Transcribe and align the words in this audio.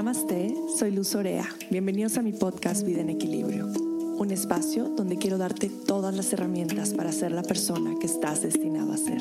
Namaste, 0.00 0.54
soy 0.78 0.92
Luz 0.92 1.14
Orea. 1.14 1.46
Bienvenidos 1.70 2.16
a 2.16 2.22
mi 2.22 2.32
podcast 2.32 2.86
Vida 2.86 3.02
en 3.02 3.10
Equilibrio, 3.10 3.66
un 3.66 4.30
espacio 4.30 4.88
donde 4.88 5.18
quiero 5.18 5.36
darte 5.36 5.68
todas 5.68 6.16
las 6.16 6.32
herramientas 6.32 6.94
para 6.94 7.12
ser 7.12 7.32
la 7.32 7.42
persona 7.42 7.94
que 8.00 8.06
estás 8.06 8.40
destinado 8.40 8.94
a 8.94 8.96
ser. 8.96 9.20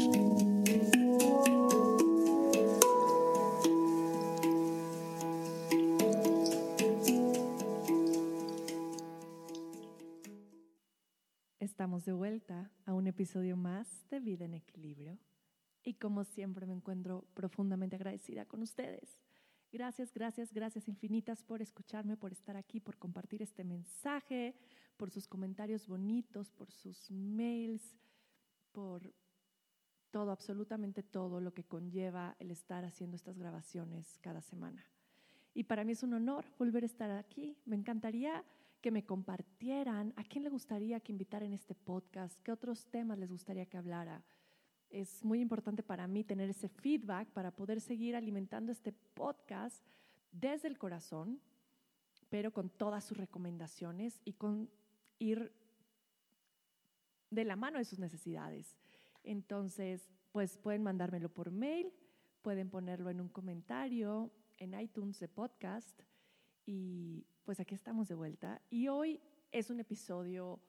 Estamos 11.59 12.05
de 12.05 12.13
vuelta 12.13 12.71
a 12.85 12.93
un 12.93 13.07
episodio 13.07 13.57
más 13.57 14.07
de 14.09 14.21
Vida 14.21 14.45
en 14.45 14.53
Equilibrio 14.53 15.17
y 15.83 15.95
como 15.95 16.23
siempre 16.23 16.65
me 16.65 16.73
encuentro 16.73 17.25
profundamente 17.33 17.97
agradecida 17.97 18.45
con 18.45 18.61
ustedes 18.61 19.19
Gracias, 19.71 20.11
gracias, 20.13 20.51
gracias 20.51 20.87
infinitas 20.87 21.43
por 21.43 21.61
escucharme, 21.61 22.17
por 22.17 22.31
estar 22.31 22.57
aquí, 22.57 22.79
por 22.79 22.97
compartir 22.97 23.43
este 23.43 23.63
mensaje, 23.63 24.55
por 24.97 25.11
sus 25.11 25.27
comentarios 25.27 25.87
bonitos, 25.87 26.49
por 26.51 26.71
sus 26.71 27.11
mails, 27.11 27.95
por 28.71 29.13
todo, 30.09 30.31
absolutamente 30.31 31.03
todo 31.03 31.39
lo 31.39 31.53
que 31.53 31.63
conlleva 31.63 32.35
el 32.39 32.49
estar 32.49 32.83
haciendo 32.83 33.15
estas 33.15 33.37
grabaciones 33.37 34.17
cada 34.21 34.41
semana. 34.41 34.83
Y 35.53 35.65
para 35.65 35.83
mí 35.83 35.91
es 35.91 36.01
un 36.01 36.13
honor 36.13 36.45
volver 36.57 36.83
a 36.83 36.87
estar 36.87 37.11
aquí. 37.11 37.55
Me 37.65 37.75
encantaría 37.75 38.43
que 38.81 38.91
me 38.91 39.05
compartieran 39.05 40.13
a 40.15 40.23
quién 40.23 40.43
le 40.43 40.49
gustaría 40.49 40.99
que 40.99 41.11
invitara 41.11 41.45
en 41.45 41.53
este 41.53 41.75
podcast, 41.75 42.41
qué 42.41 42.51
otros 42.51 42.87
temas 42.87 43.19
les 43.19 43.29
gustaría 43.29 43.65
que 43.67 43.77
hablara 43.77 44.23
es 44.89 45.23
muy 45.23 45.39
importante 45.39 45.83
para 45.83 46.07
mí 46.07 46.23
tener 46.23 46.49
ese 46.49 46.69
feedback 46.69 47.29
para 47.29 47.51
poder 47.51 47.81
seguir 47.81 48.15
alimentando 48.15 48.71
este 48.71 48.91
podcast 48.91 49.85
desde 50.31 50.67
el 50.67 50.77
corazón, 50.77 51.39
pero 52.29 52.51
con 52.51 52.69
todas 52.69 53.03
sus 53.03 53.17
recomendaciones 53.17 54.21
y 54.25 54.33
con 54.33 54.69
ir 55.19 55.51
de 57.29 57.45
la 57.45 57.55
mano 57.55 57.77
de 57.77 57.85
sus 57.85 57.99
necesidades. 57.99 58.77
Entonces, 59.23 60.09
pues 60.31 60.57
pueden 60.57 60.83
mandármelo 60.83 61.29
por 61.29 61.51
mail, 61.51 61.93
pueden 62.41 62.69
ponerlo 62.69 63.09
en 63.09 63.21
un 63.21 63.29
comentario 63.29 64.31
en 64.57 64.79
iTunes 64.79 65.19
de 65.19 65.27
podcast 65.27 66.01
y 66.65 67.25
pues 67.43 67.59
aquí 67.59 67.75
estamos 67.75 68.07
de 68.07 68.15
vuelta. 68.15 68.61
Y 68.69 68.87
hoy 68.87 69.19
es 69.51 69.69
un 69.69 69.79
episodio 69.79 70.59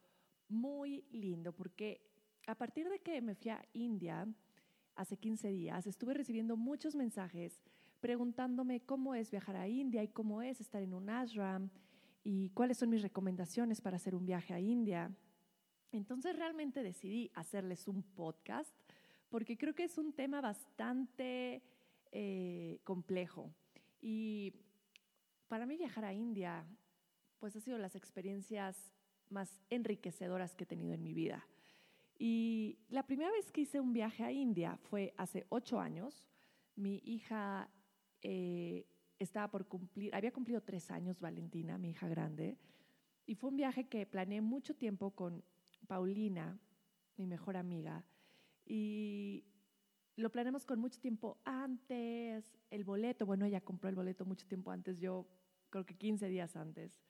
muy 0.49 1.05
lindo 1.11 1.53
porque 1.53 2.10
a 2.47 2.55
partir 2.55 2.89
de 2.89 3.01
que 3.01 3.21
me 3.21 3.35
fui 3.35 3.51
a 3.51 3.65
India 3.73 4.27
hace 4.97 5.17
15 5.17 5.49
días, 5.49 5.87
estuve 5.87 6.15
recibiendo 6.15 6.57
muchos 6.57 6.95
mensajes 6.95 7.61
preguntándome 8.01 8.81
cómo 8.81 9.15
es 9.15 9.31
viajar 9.31 9.57
a 9.57 9.69
India 9.69 10.03
y 10.03 10.09
cómo 10.09 10.43
es 10.43 10.61
estar 10.61 10.83
en 10.83 10.95
un 10.95 11.11
ashram 11.11 11.71
y 12.25 12.51
cuáles 12.51 12.79
son 12.79 12.91
mis 12.91 13.03
recomendaciones 13.03 13.81
para 13.81 13.97
hacer 13.97 14.15
un 14.15 14.27
viaje 14.27 14.55
a 14.55 14.61
India. 14.61 15.11
Entonces 15.93 16.37
realmente 16.37 16.83
decidí 16.83 17.31
hacerles 17.35 17.89
un 17.89 18.03
podcast 18.03 18.75
porque 19.29 19.57
creo 19.57 19.75
que 19.75 19.85
es 19.85 19.99
un 19.99 20.13
tema 20.13 20.41
bastante 20.41 21.63
eh, 22.13 22.81
complejo. 22.85 23.51
Y 24.01 24.53
para 25.49 25.67
mí 25.67 25.77
viajar 25.77 26.05
a 26.05 26.13
India, 26.13 26.65
pues 27.39 27.55
ha 27.57 27.61
sido 27.61 27.79
las 27.79 27.95
experiencias 27.95 28.93
más 29.29 29.61
enriquecedoras 29.71 30.55
que 30.55 30.65
he 30.65 30.67
tenido 30.67 30.93
en 30.93 31.03
mi 31.03 31.15
vida. 31.15 31.47
Y 32.23 32.77
la 32.91 33.07
primera 33.07 33.31
vez 33.31 33.51
que 33.51 33.63
hice 33.63 33.81
un 33.81 33.95
viaje 33.95 34.23
a 34.23 34.31
India 34.31 34.77
fue 34.77 35.15
hace 35.17 35.47
ocho 35.49 35.81
años. 35.81 36.29
Mi 36.77 37.01
hija 37.03 37.71
eh, 38.21 38.85
estaba 39.19 39.51
por 39.51 39.67
cumplir, 39.67 40.15
había 40.15 40.31
cumplido 40.31 40.61
tres 40.61 40.91
años, 40.91 41.19
Valentina, 41.19 41.79
mi 41.79 41.89
hija 41.93 42.09
grande. 42.09 42.59
Y 43.25 43.37
fue 43.37 43.49
un 43.49 43.57
viaje 43.57 43.89
que 43.89 44.05
planeé 44.05 44.43
mucho 44.43 44.77
tiempo 44.77 45.13
con 45.13 45.43
Paulina, 45.87 46.61
mi 47.17 47.27
mejor 47.27 47.57
amiga. 47.57 48.05
Y 48.67 49.47
lo 50.17 50.31
planeamos 50.31 50.67
con 50.67 50.79
mucho 50.79 51.01
tiempo 51.01 51.39
antes. 51.47 52.45
El 52.69 52.85
boleto, 52.85 53.25
bueno, 53.25 53.47
ella 53.47 53.63
compró 53.63 53.89
el 53.89 53.97
boleto 53.97 54.27
mucho 54.27 54.47
tiempo 54.47 54.71
antes, 54.71 55.01
yo 55.01 55.27
creo 55.71 55.87
que 55.87 55.97
15 55.97 56.29
días 56.29 56.55
antes. 56.55 57.01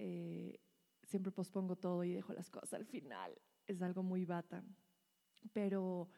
Eh, 0.00 0.58
siempre 1.04 1.30
pospongo 1.30 1.76
todo 1.76 2.02
y 2.02 2.14
dejo 2.14 2.32
las 2.32 2.50
cosas 2.50 2.74
al 2.74 2.84
final 2.84 3.38
es 3.68 3.82
algo 3.82 4.02
muy 4.02 4.24
bata. 4.24 4.64
Pero 5.52 6.08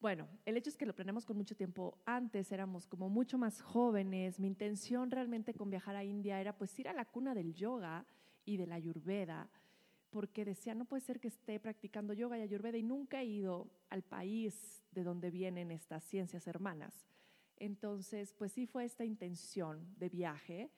bueno, 0.00 0.26
el 0.46 0.56
hecho 0.56 0.70
es 0.70 0.78
que 0.78 0.86
lo 0.86 0.94
planeamos 0.94 1.26
con 1.26 1.36
mucho 1.36 1.54
tiempo 1.54 1.98
antes, 2.06 2.50
éramos 2.52 2.86
como 2.86 3.10
mucho 3.10 3.36
más 3.36 3.60
jóvenes. 3.60 4.40
Mi 4.40 4.46
intención 4.46 5.10
realmente 5.10 5.52
con 5.52 5.68
viajar 5.68 5.96
a 5.96 6.04
India 6.04 6.40
era 6.40 6.56
pues 6.56 6.78
ir 6.78 6.88
a 6.88 6.94
la 6.94 7.04
cuna 7.04 7.34
del 7.34 7.52
yoga 7.52 8.06
y 8.46 8.56
de 8.56 8.66
la 8.66 8.76
ayurveda, 8.76 9.50
porque 10.08 10.44
decía, 10.44 10.74
no 10.74 10.86
puede 10.86 11.02
ser 11.02 11.20
que 11.20 11.28
esté 11.28 11.60
practicando 11.60 12.14
yoga 12.14 12.38
y 12.38 12.42
ayurveda 12.42 12.78
y 12.78 12.82
nunca 12.82 13.20
he 13.20 13.26
ido 13.26 13.68
al 13.90 14.02
país 14.02 14.82
de 14.92 15.04
donde 15.04 15.30
vienen 15.30 15.70
estas 15.70 16.02
ciencias 16.04 16.46
hermanas. 16.46 17.06
Entonces, 17.58 18.32
pues 18.32 18.52
sí 18.52 18.66
fue 18.66 18.84
esta 18.84 19.04
intención 19.04 19.86
de 19.98 20.08
viaje 20.08 20.70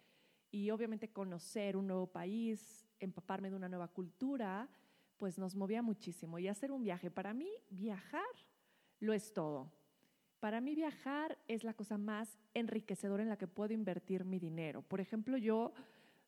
y 0.51 0.71
obviamente 0.71 1.13
conocer 1.13 1.77
un 1.77 1.87
nuevo 1.87 2.09
país, 2.09 2.89
empaparme 2.99 3.51
de 3.51 3.57
una 3.57 3.69
nueva 3.69 3.87
cultura 3.87 4.69
pues 5.23 5.39
nos 5.39 5.55
movía 5.55 5.83
muchísimo. 5.83 6.41
Y 6.41 6.49
hacer 6.49 6.73
un 6.73 6.83
viaje, 6.83 7.09
para 7.09 7.33
mí 7.33 7.49
viajar 7.71 8.35
lo 8.99 9.13
es 9.13 9.33
todo. 9.33 9.71
Para 10.41 10.61
mí 10.61 10.75
viajar 10.75 11.39
es 11.47 11.63
la 11.63 11.75
cosa 11.75 11.97
más 11.97 12.41
enriquecedora 12.55 13.23
en 13.23 13.29
la 13.29 13.37
que 13.37 13.47
puedo 13.47 13.73
invertir 13.73 14.25
mi 14.25 14.41
dinero. 14.41 14.83
Por 14.83 15.01
ejemplo, 15.01 15.37
yo 15.37 15.75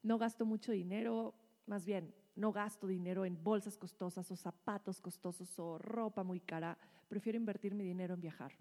no 0.04 0.16
gasto 0.16 0.46
mucho 0.46 0.70
dinero, 0.70 1.34
más 1.66 1.84
bien, 1.84 2.14
no 2.36 2.52
gasto 2.52 2.86
dinero 2.86 3.24
en 3.24 3.42
bolsas 3.42 3.76
costosas 3.76 4.30
o 4.30 4.36
zapatos 4.36 5.00
costosos 5.00 5.58
o 5.58 5.76
ropa 5.76 6.22
muy 6.22 6.38
cara. 6.38 6.78
Prefiero 7.08 7.36
invertir 7.36 7.74
mi 7.74 7.82
dinero 7.82 8.14
en 8.14 8.20
viajar. 8.20 8.52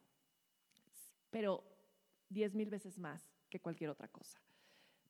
Pero 1.29 1.63
diez 2.27 2.55
mil 2.55 2.71
veces 2.71 2.97
más 2.97 3.23
que 3.51 3.59
cualquier 3.59 3.91
otra 3.91 4.07
cosa. 4.07 4.39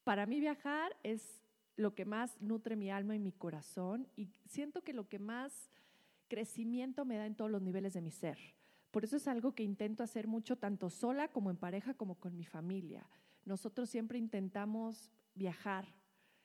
Para 0.03 0.25
mí 0.25 0.41
viajar 0.41 0.93
es 1.01 1.41
lo 1.75 1.95
que 1.95 2.05
más 2.05 2.39
nutre 2.41 2.75
mi 2.75 2.91
alma 2.91 3.15
y 3.15 3.19
mi 3.19 3.31
corazón 3.31 4.07
y 4.15 4.29
siento 4.45 4.83
que 4.83 4.93
lo 4.93 5.07
que 5.07 5.19
más 5.19 5.69
crecimiento 6.27 7.05
me 7.05 7.17
da 7.17 7.25
en 7.25 7.35
todos 7.35 7.51
los 7.51 7.61
niveles 7.61 7.93
de 7.93 8.01
mi 8.01 8.11
ser. 8.11 8.37
Por 8.91 9.03
eso 9.03 9.17
es 9.17 9.27
algo 9.27 9.55
que 9.55 9.63
intento 9.63 10.03
hacer 10.03 10.27
mucho, 10.27 10.55
tanto 10.57 10.89
sola 10.89 11.27
como 11.27 11.49
en 11.49 11.57
pareja, 11.57 11.95
como 11.95 12.15
con 12.15 12.35
mi 12.35 12.45
familia. 12.45 13.09
Nosotros 13.45 13.89
siempre 13.89 14.19
intentamos 14.19 15.11
viajar, 15.33 15.87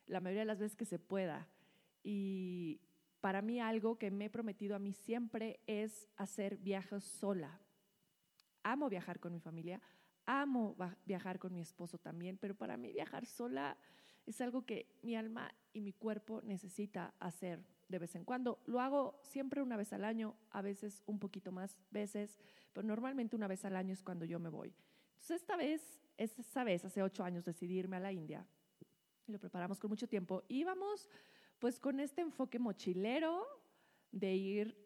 la 0.06 0.20
mayoría 0.20 0.42
de 0.42 0.46
las 0.46 0.58
veces 0.58 0.76
que 0.76 0.86
se 0.86 0.98
pueda. 0.98 1.46
Y 2.02 2.80
para 3.20 3.42
mí 3.42 3.60
algo 3.60 3.98
que 3.98 4.10
me 4.10 4.26
he 4.26 4.30
prometido 4.30 4.76
a 4.76 4.78
mí 4.78 4.94
siempre 4.94 5.60
es 5.66 6.08
hacer 6.16 6.56
viajes 6.56 7.04
sola. 7.04 7.60
Amo 8.62 8.88
viajar 8.88 9.20
con 9.20 9.32
mi 9.32 9.40
familia, 9.40 9.80
amo 10.24 10.76
viajar 11.04 11.38
con 11.38 11.52
mi 11.52 11.60
esposo 11.60 11.98
también, 11.98 12.38
pero 12.38 12.54
para 12.54 12.76
mí 12.76 12.92
viajar 12.92 13.26
sola 13.26 13.76
es 14.28 14.40
algo 14.42 14.66
que 14.66 14.86
mi 15.02 15.16
alma 15.16 15.54
y 15.72 15.80
mi 15.80 15.92
cuerpo 15.92 16.42
necesita 16.42 17.14
hacer 17.18 17.64
de 17.88 17.98
vez 17.98 18.14
en 18.14 18.24
cuando. 18.24 18.60
Lo 18.66 18.80
hago 18.80 19.18
siempre 19.22 19.62
una 19.62 19.76
vez 19.76 19.92
al 19.92 20.04
año, 20.04 20.36
a 20.50 20.60
veces 20.60 21.02
un 21.06 21.18
poquito 21.18 21.50
más 21.50 21.78
veces, 21.90 22.38
pero 22.72 22.86
normalmente 22.86 23.36
una 23.36 23.48
vez 23.48 23.64
al 23.64 23.74
año 23.74 23.94
es 23.94 24.02
cuando 24.02 24.26
yo 24.26 24.38
me 24.38 24.50
voy. 24.50 24.74
Entonces 25.14 25.40
esta 25.40 25.56
vez, 25.56 26.00
esa 26.18 26.62
vez, 26.62 26.84
hace 26.84 27.02
ocho 27.02 27.24
años 27.24 27.44
decidí 27.44 27.78
irme 27.78 27.96
a 27.96 28.00
la 28.00 28.12
India. 28.12 28.46
Lo 29.26 29.38
preparamos 29.38 29.80
con 29.80 29.88
mucho 29.88 30.08
tiempo. 30.08 30.44
Íbamos 30.48 31.08
pues 31.58 31.80
con 31.80 31.98
este 31.98 32.20
enfoque 32.20 32.58
mochilero 32.58 33.46
de 34.12 34.34
ir 34.34 34.76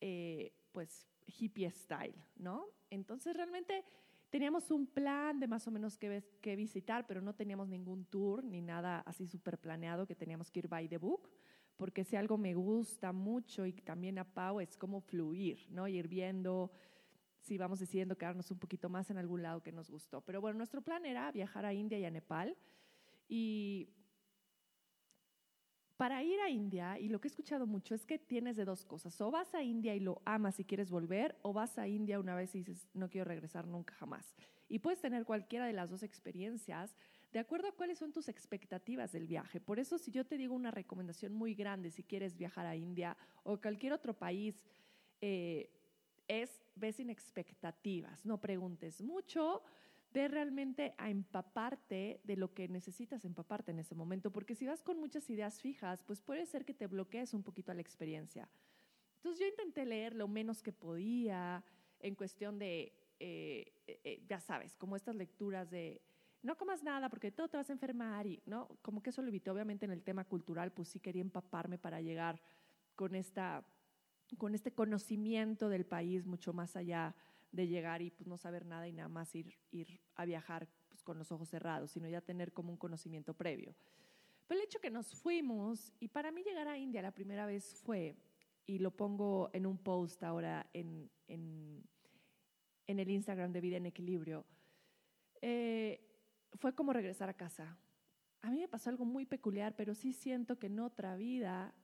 eh, 0.00 0.52
pues 0.72 1.06
hippie 1.26 1.70
style, 1.70 2.16
¿no? 2.36 2.66
Entonces 2.88 3.36
realmente 3.36 3.84
Teníamos 4.30 4.70
un 4.70 4.86
plan 4.86 5.38
de 5.38 5.46
más 5.46 5.66
o 5.68 5.70
menos 5.70 5.96
que, 5.96 6.56
visitar, 6.56 7.06
pero 7.06 7.20
no 7.20 7.34
teníamos 7.34 7.68
ningún 7.68 8.04
tour 8.06 8.44
ni 8.44 8.60
nada 8.60 9.00
así 9.00 9.26
súper 9.26 9.58
planeado 9.58 10.06
que 10.06 10.14
teníamos 10.14 10.50
que 10.50 10.60
ir 10.60 10.68
by 10.68 10.88
the 10.88 10.98
book, 10.98 11.30
porque 11.76 12.04
si 12.04 12.16
algo 12.16 12.36
me 12.36 12.54
gusta 12.54 13.12
mucho 13.12 13.66
y 13.66 13.72
también 13.72 14.18
a 14.18 14.24
Pau 14.24 14.60
es 14.60 14.76
como 14.76 15.00
fluir, 15.00 15.66
¿no? 15.70 15.86
Ir 15.86 16.08
viendo 16.08 16.70
si 17.40 17.56
vamos 17.58 17.78
decidiendo 17.78 18.18
quedarnos 18.18 18.50
un 18.50 18.58
poquito 18.58 18.88
más 18.88 19.08
en 19.10 19.18
algún 19.18 19.42
lado 19.42 19.62
que 19.62 19.70
nos 19.70 19.88
gustó. 19.88 20.20
Pero 20.20 20.40
bueno, 20.40 20.58
nuestro 20.58 20.82
plan 20.82 21.06
era 21.06 21.30
viajar 21.30 21.64
a 21.64 21.72
India 21.72 21.98
y 21.98 22.04
a 22.04 22.10
Nepal 22.10 22.56
y 23.28 23.88
para 25.96 26.22
ir 26.22 26.38
a 26.40 26.50
India, 26.50 26.98
y 26.98 27.08
lo 27.08 27.20
que 27.20 27.28
he 27.28 27.30
escuchado 27.30 27.66
mucho 27.66 27.94
es 27.94 28.04
que 28.04 28.18
tienes 28.18 28.56
de 28.56 28.64
dos 28.64 28.84
cosas, 28.84 29.18
o 29.20 29.30
vas 29.30 29.54
a 29.54 29.62
India 29.62 29.94
y 29.94 30.00
lo 30.00 30.20
amas 30.24 30.60
y 30.60 30.64
quieres 30.64 30.90
volver, 30.90 31.36
o 31.42 31.52
vas 31.52 31.78
a 31.78 31.88
India 31.88 32.20
una 32.20 32.34
vez 32.34 32.54
y 32.54 32.58
dices, 32.58 32.88
no 32.92 33.08
quiero 33.08 33.24
regresar 33.24 33.66
nunca 33.66 33.94
jamás. 33.94 34.34
Y 34.68 34.80
puedes 34.80 35.00
tener 35.00 35.24
cualquiera 35.24 35.66
de 35.66 35.72
las 35.72 35.90
dos 35.90 36.02
experiencias 36.02 36.96
de 37.32 37.38
acuerdo 37.38 37.68
a 37.68 37.72
cuáles 37.72 37.98
son 37.98 38.12
tus 38.12 38.28
expectativas 38.28 39.12
del 39.12 39.26
viaje. 39.26 39.60
Por 39.60 39.78
eso 39.78 39.98
si 39.98 40.10
yo 40.10 40.24
te 40.26 40.36
digo 40.36 40.54
una 40.54 40.70
recomendación 40.70 41.32
muy 41.32 41.54
grande 41.54 41.90
si 41.90 42.02
quieres 42.02 42.36
viajar 42.36 42.66
a 42.66 42.76
India 42.76 43.16
o 43.42 43.60
cualquier 43.60 43.92
otro 43.92 44.14
país, 44.14 44.64
eh, 45.20 45.70
es 46.28 46.62
ve 46.74 46.92
sin 46.92 47.10
expectativas, 47.10 48.24
no 48.24 48.40
preguntes 48.40 49.00
mucho, 49.00 49.62
de 50.20 50.28
realmente 50.28 50.94
a 50.96 51.10
empaparte 51.10 52.20
de 52.24 52.36
lo 52.36 52.54
que 52.54 52.68
necesitas 52.68 53.26
empaparte 53.26 53.70
en 53.72 53.80
ese 53.80 53.94
momento, 53.94 54.32
porque 54.32 54.54
si 54.54 54.66
vas 54.66 54.82
con 54.82 54.98
muchas 54.98 55.28
ideas 55.28 55.60
fijas, 55.60 56.02
pues 56.02 56.22
puede 56.22 56.46
ser 56.46 56.64
que 56.64 56.72
te 56.72 56.86
bloquees 56.86 57.34
un 57.34 57.42
poquito 57.42 57.70
a 57.70 57.74
la 57.74 57.82
experiencia. 57.82 58.48
Entonces 59.16 59.40
yo 59.40 59.46
intenté 59.46 59.84
leer 59.84 60.14
lo 60.14 60.26
menos 60.26 60.62
que 60.62 60.72
podía 60.72 61.62
en 62.00 62.14
cuestión 62.14 62.58
de, 62.58 62.94
eh, 63.20 63.74
eh, 63.86 64.22
ya 64.26 64.40
sabes, 64.40 64.74
como 64.76 64.96
estas 64.96 65.16
lecturas 65.16 65.70
de 65.70 66.00
no 66.42 66.56
comas 66.56 66.82
nada 66.82 67.10
porque 67.10 67.30
todo 67.30 67.48
te 67.48 67.58
vas 67.58 67.68
a 67.68 67.74
enfermar 67.74 68.26
y, 68.26 68.42
¿no? 68.46 68.68
Como 68.80 69.02
que 69.02 69.10
eso 69.10 69.20
lo 69.20 69.28
evité. 69.28 69.50
Obviamente 69.50 69.84
en 69.84 69.92
el 69.92 70.02
tema 70.02 70.24
cultural, 70.24 70.72
pues 70.72 70.88
sí 70.88 70.98
quería 70.98 71.20
empaparme 71.20 71.76
para 71.76 72.00
llegar 72.00 72.40
con, 72.94 73.14
esta, 73.14 73.66
con 74.38 74.54
este 74.54 74.72
conocimiento 74.72 75.68
del 75.68 75.84
país 75.84 76.24
mucho 76.24 76.54
más 76.54 76.74
allá 76.74 77.14
de 77.56 77.66
llegar 77.66 78.02
y 78.02 78.10
pues 78.10 78.28
no 78.28 78.36
saber 78.36 78.64
nada 78.66 78.86
y 78.86 78.92
nada 78.92 79.08
más 79.08 79.34
ir, 79.34 79.58
ir 79.72 80.00
a 80.14 80.24
viajar 80.24 80.68
pues, 80.88 81.02
con 81.02 81.18
los 81.18 81.32
ojos 81.32 81.48
cerrados, 81.48 81.90
sino 81.90 82.08
ya 82.08 82.20
tener 82.20 82.52
como 82.52 82.70
un 82.70 82.76
conocimiento 82.76 83.34
previo. 83.34 83.74
Pero 84.46 84.60
el 84.60 84.66
hecho 84.66 84.80
que 84.80 84.90
nos 84.90 85.14
fuimos, 85.14 85.92
y 85.98 86.08
para 86.08 86.30
mí 86.30 86.42
llegar 86.44 86.68
a 86.68 86.78
India 86.78 87.02
la 87.02 87.12
primera 87.12 87.46
vez 87.46 87.74
fue, 87.82 88.16
y 88.66 88.78
lo 88.78 88.90
pongo 88.90 89.50
en 89.52 89.66
un 89.66 89.78
post 89.78 90.22
ahora 90.22 90.68
en, 90.72 91.10
en, 91.26 91.82
en 92.86 92.98
el 92.98 93.10
Instagram 93.10 93.52
de 93.52 93.60
Vida 93.60 93.76
en 93.76 93.86
Equilibrio, 93.86 94.44
eh, 95.42 96.00
fue 96.54 96.74
como 96.74 96.92
regresar 96.92 97.28
a 97.28 97.36
casa. 97.36 97.76
A 98.42 98.50
mí 98.50 98.58
me 98.58 98.68
pasó 98.68 98.90
algo 98.90 99.04
muy 99.04 99.26
peculiar, 99.26 99.74
pero 99.76 99.94
sí 99.94 100.12
siento 100.12 100.58
que 100.58 100.66
en 100.66 100.78
otra 100.80 101.16
vida 101.16 101.74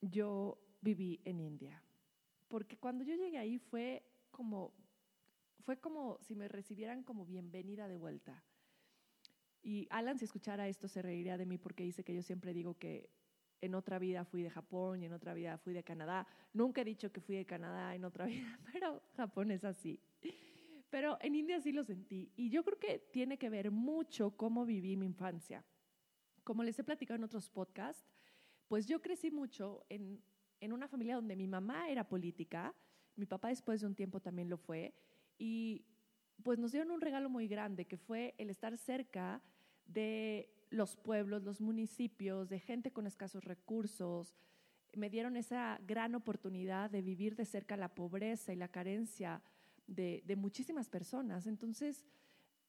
yo 0.00 0.58
viví 0.80 1.20
en 1.24 1.40
India. 1.40 1.82
Porque 2.48 2.78
cuando 2.78 3.04
yo 3.04 3.14
llegué 3.14 3.38
ahí 3.38 3.58
fue 3.58 4.02
como, 4.38 4.72
fue 5.64 5.80
como 5.80 6.16
si 6.20 6.36
me 6.36 6.46
recibieran 6.46 7.02
como 7.02 7.26
bienvenida 7.26 7.88
de 7.88 7.96
vuelta. 7.96 8.44
Y 9.64 9.88
Alan, 9.90 10.16
si 10.16 10.26
escuchara 10.26 10.68
esto, 10.68 10.86
se 10.86 11.02
reiría 11.02 11.36
de 11.36 11.44
mí 11.44 11.58
porque 11.58 11.82
dice 11.82 12.04
que 12.04 12.14
yo 12.14 12.22
siempre 12.22 12.54
digo 12.54 12.78
que 12.78 13.10
en 13.60 13.74
otra 13.74 13.98
vida 13.98 14.24
fui 14.24 14.44
de 14.44 14.50
Japón 14.50 15.02
y 15.02 15.06
en 15.06 15.12
otra 15.12 15.34
vida 15.34 15.58
fui 15.58 15.74
de 15.74 15.82
Canadá. 15.82 16.24
Nunca 16.52 16.82
he 16.82 16.84
dicho 16.84 17.10
que 17.10 17.20
fui 17.20 17.34
de 17.34 17.46
Canadá 17.46 17.96
en 17.96 18.04
otra 18.04 18.26
vida, 18.26 18.60
pero 18.72 19.02
Japón 19.16 19.50
es 19.50 19.64
así. 19.64 20.00
Pero 20.88 21.18
en 21.20 21.34
India 21.34 21.60
sí 21.60 21.72
lo 21.72 21.82
sentí. 21.82 22.30
Y 22.36 22.48
yo 22.48 22.62
creo 22.62 22.78
que 22.78 23.00
tiene 23.10 23.38
que 23.38 23.50
ver 23.50 23.72
mucho 23.72 24.36
cómo 24.36 24.64
viví 24.64 24.96
mi 24.96 25.06
infancia. 25.06 25.64
Como 26.44 26.62
les 26.62 26.78
he 26.78 26.84
platicado 26.84 27.16
en 27.16 27.24
otros 27.24 27.50
podcasts, 27.50 28.06
pues 28.68 28.86
yo 28.86 29.02
crecí 29.02 29.32
mucho 29.32 29.84
en, 29.88 30.22
en 30.60 30.72
una 30.72 30.86
familia 30.86 31.16
donde 31.16 31.34
mi 31.34 31.48
mamá 31.48 31.90
era 31.90 32.08
política, 32.08 32.72
mi 33.18 33.26
papá 33.26 33.48
después 33.48 33.80
de 33.80 33.86
un 33.86 33.94
tiempo 33.94 34.20
también 34.20 34.48
lo 34.48 34.56
fue, 34.56 34.94
y 35.38 35.84
pues 36.42 36.58
nos 36.58 36.72
dieron 36.72 36.90
un 36.90 37.00
regalo 37.00 37.28
muy 37.28 37.48
grande, 37.48 37.86
que 37.86 37.96
fue 37.96 38.34
el 38.38 38.48
estar 38.50 38.76
cerca 38.78 39.42
de 39.86 40.50
los 40.70 40.96
pueblos, 40.96 41.42
los 41.42 41.60
municipios, 41.60 42.48
de 42.48 42.60
gente 42.60 42.92
con 42.92 43.06
escasos 43.06 43.44
recursos. 43.44 44.34
Me 44.94 45.10
dieron 45.10 45.36
esa 45.36 45.80
gran 45.86 46.14
oportunidad 46.14 46.90
de 46.90 47.02
vivir 47.02 47.36
de 47.36 47.44
cerca 47.44 47.76
la 47.76 47.94
pobreza 47.94 48.52
y 48.52 48.56
la 48.56 48.68
carencia 48.68 49.42
de, 49.86 50.22
muchísimas 50.36 50.88
personas. 50.88 51.46
Entonces, 51.46 52.04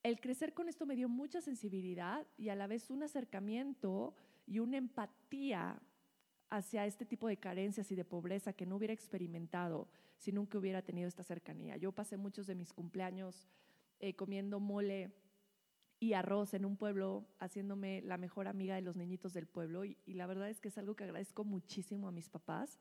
el 0.03 0.19
crecer 0.19 0.53
con 0.53 0.69
esto 0.69 0.85
me 0.85 0.95
dio 0.95 1.09
mucha 1.09 1.41
sensibilidad 1.41 2.25
y 2.37 2.49
a 2.49 2.55
la 2.55 2.67
vez 2.67 2.89
un 2.89 3.03
acercamiento 3.03 4.15
y 4.47 4.59
una 4.59 4.77
empatía 4.77 5.81
hacia 6.49 6.85
este 6.85 7.05
tipo 7.05 7.27
de 7.27 7.37
carencias 7.37 7.91
y 7.91 7.95
de 7.95 8.05
pobreza 8.05 8.53
que 8.53 8.65
no 8.65 8.77
hubiera 8.77 8.93
experimentado 8.93 9.87
si 10.17 10.31
nunca 10.31 10.57
hubiera 10.57 10.81
tenido 10.81 11.07
esta 11.07 11.23
cercanía. 11.23 11.77
Yo 11.77 11.91
pasé 11.91 12.17
muchos 12.17 12.47
de 12.47 12.55
mis 12.55 12.73
cumpleaños 12.73 13.47
eh, 13.99 14.15
comiendo 14.15 14.59
mole 14.59 15.11
y 15.99 16.13
arroz 16.13 16.53
en 16.53 16.65
un 16.65 16.77
pueblo, 16.77 17.25
haciéndome 17.39 18.01
la 18.01 18.17
mejor 18.17 18.47
amiga 18.47 18.75
de 18.75 18.81
los 18.81 18.95
niñitos 18.95 19.33
del 19.33 19.47
pueblo 19.47 19.83
y, 19.83 19.97
la 20.07 20.27
verdad 20.27 20.49
es 20.49 20.61
que 20.61 20.69
es 20.69 20.77
algo 20.77 20.95
que 20.95 21.03
agradezco 21.03 21.43
muchísimo 21.43 22.07
a 22.07 22.11
mis 22.11 22.29
papás 22.29 22.79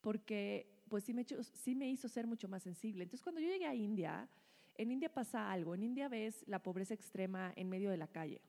porque 0.00 0.66
pues 0.88 1.04
sí 1.04 1.12
me, 1.12 1.24
sí 1.24 1.74
me 1.74 1.90
hizo 1.90 2.08
ser 2.08 2.26
mucho 2.26 2.48
más 2.48 2.62
sensible. 2.62 3.04
Entonces, 3.04 3.22
cuando 3.22 3.40
yo 3.40 3.48
llegué 3.48 3.66
a 3.66 3.74
India, 3.74 4.28
en 4.76 4.90
India 4.90 5.12
pasa 5.12 5.50
algo. 5.50 5.74
En 5.74 5.82
India 5.82 6.08
ves 6.08 6.44
la 6.46 6.62
pobreza 6.62 6.94
extrema 6.94 7.52
en 7.56 7.68
medio 7.68 7.90
de 7.90 7.96
la 7.96 8.06
calle. 8.06 8.40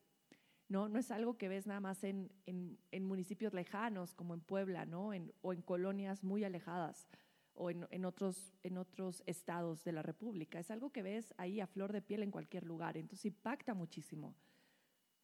No, 0.69 0.89
no 0.89 0.99
es 0.99 1.11
algo 1.11 1.37
que 1.37 1.47
ves 1.47 1.65
nada 1.65 1.79
más 1.79 2.03
en, 2.03 2.29
en, 2.45 3.05
municipios 3.05 3.53
lejanos, 3.53 4.13
como 4.13 4.33
en 4.33 4.41
Puebla, 4.41 4.85
¿no? 4.85 5.11
o 5.41 5.53
en 5.53 5.61
colonias 5.61 6.23
muy 6.23 6.43
alejadas, 6.43 7.07
o 7.53 7.69
en, 7.69 7.87
en, 7.89 8.03
otros, 8.03 8.53
en 8.63 8.77
otros 8.77 9.23
estados 9.25 9.83
de 9.83 9.93
la 9.93 10.01
República. 10.01 10.59
Es 10.59 10.69
algo 10.69 10.91
que 10.91 11.03
ves 11.03 11.33
ahí 11.37 11.61
a 11.61 11.67
flor 11.67 11.93
de 11.93 12.01
piel 12.01 12.21
en 12.21 12.31
cualquier 12.31 12.65
lugar. 12.65 12.97
Entonces 12.97 13.25
impacta 13.25 13.73
muchísimo. 13.73 14.35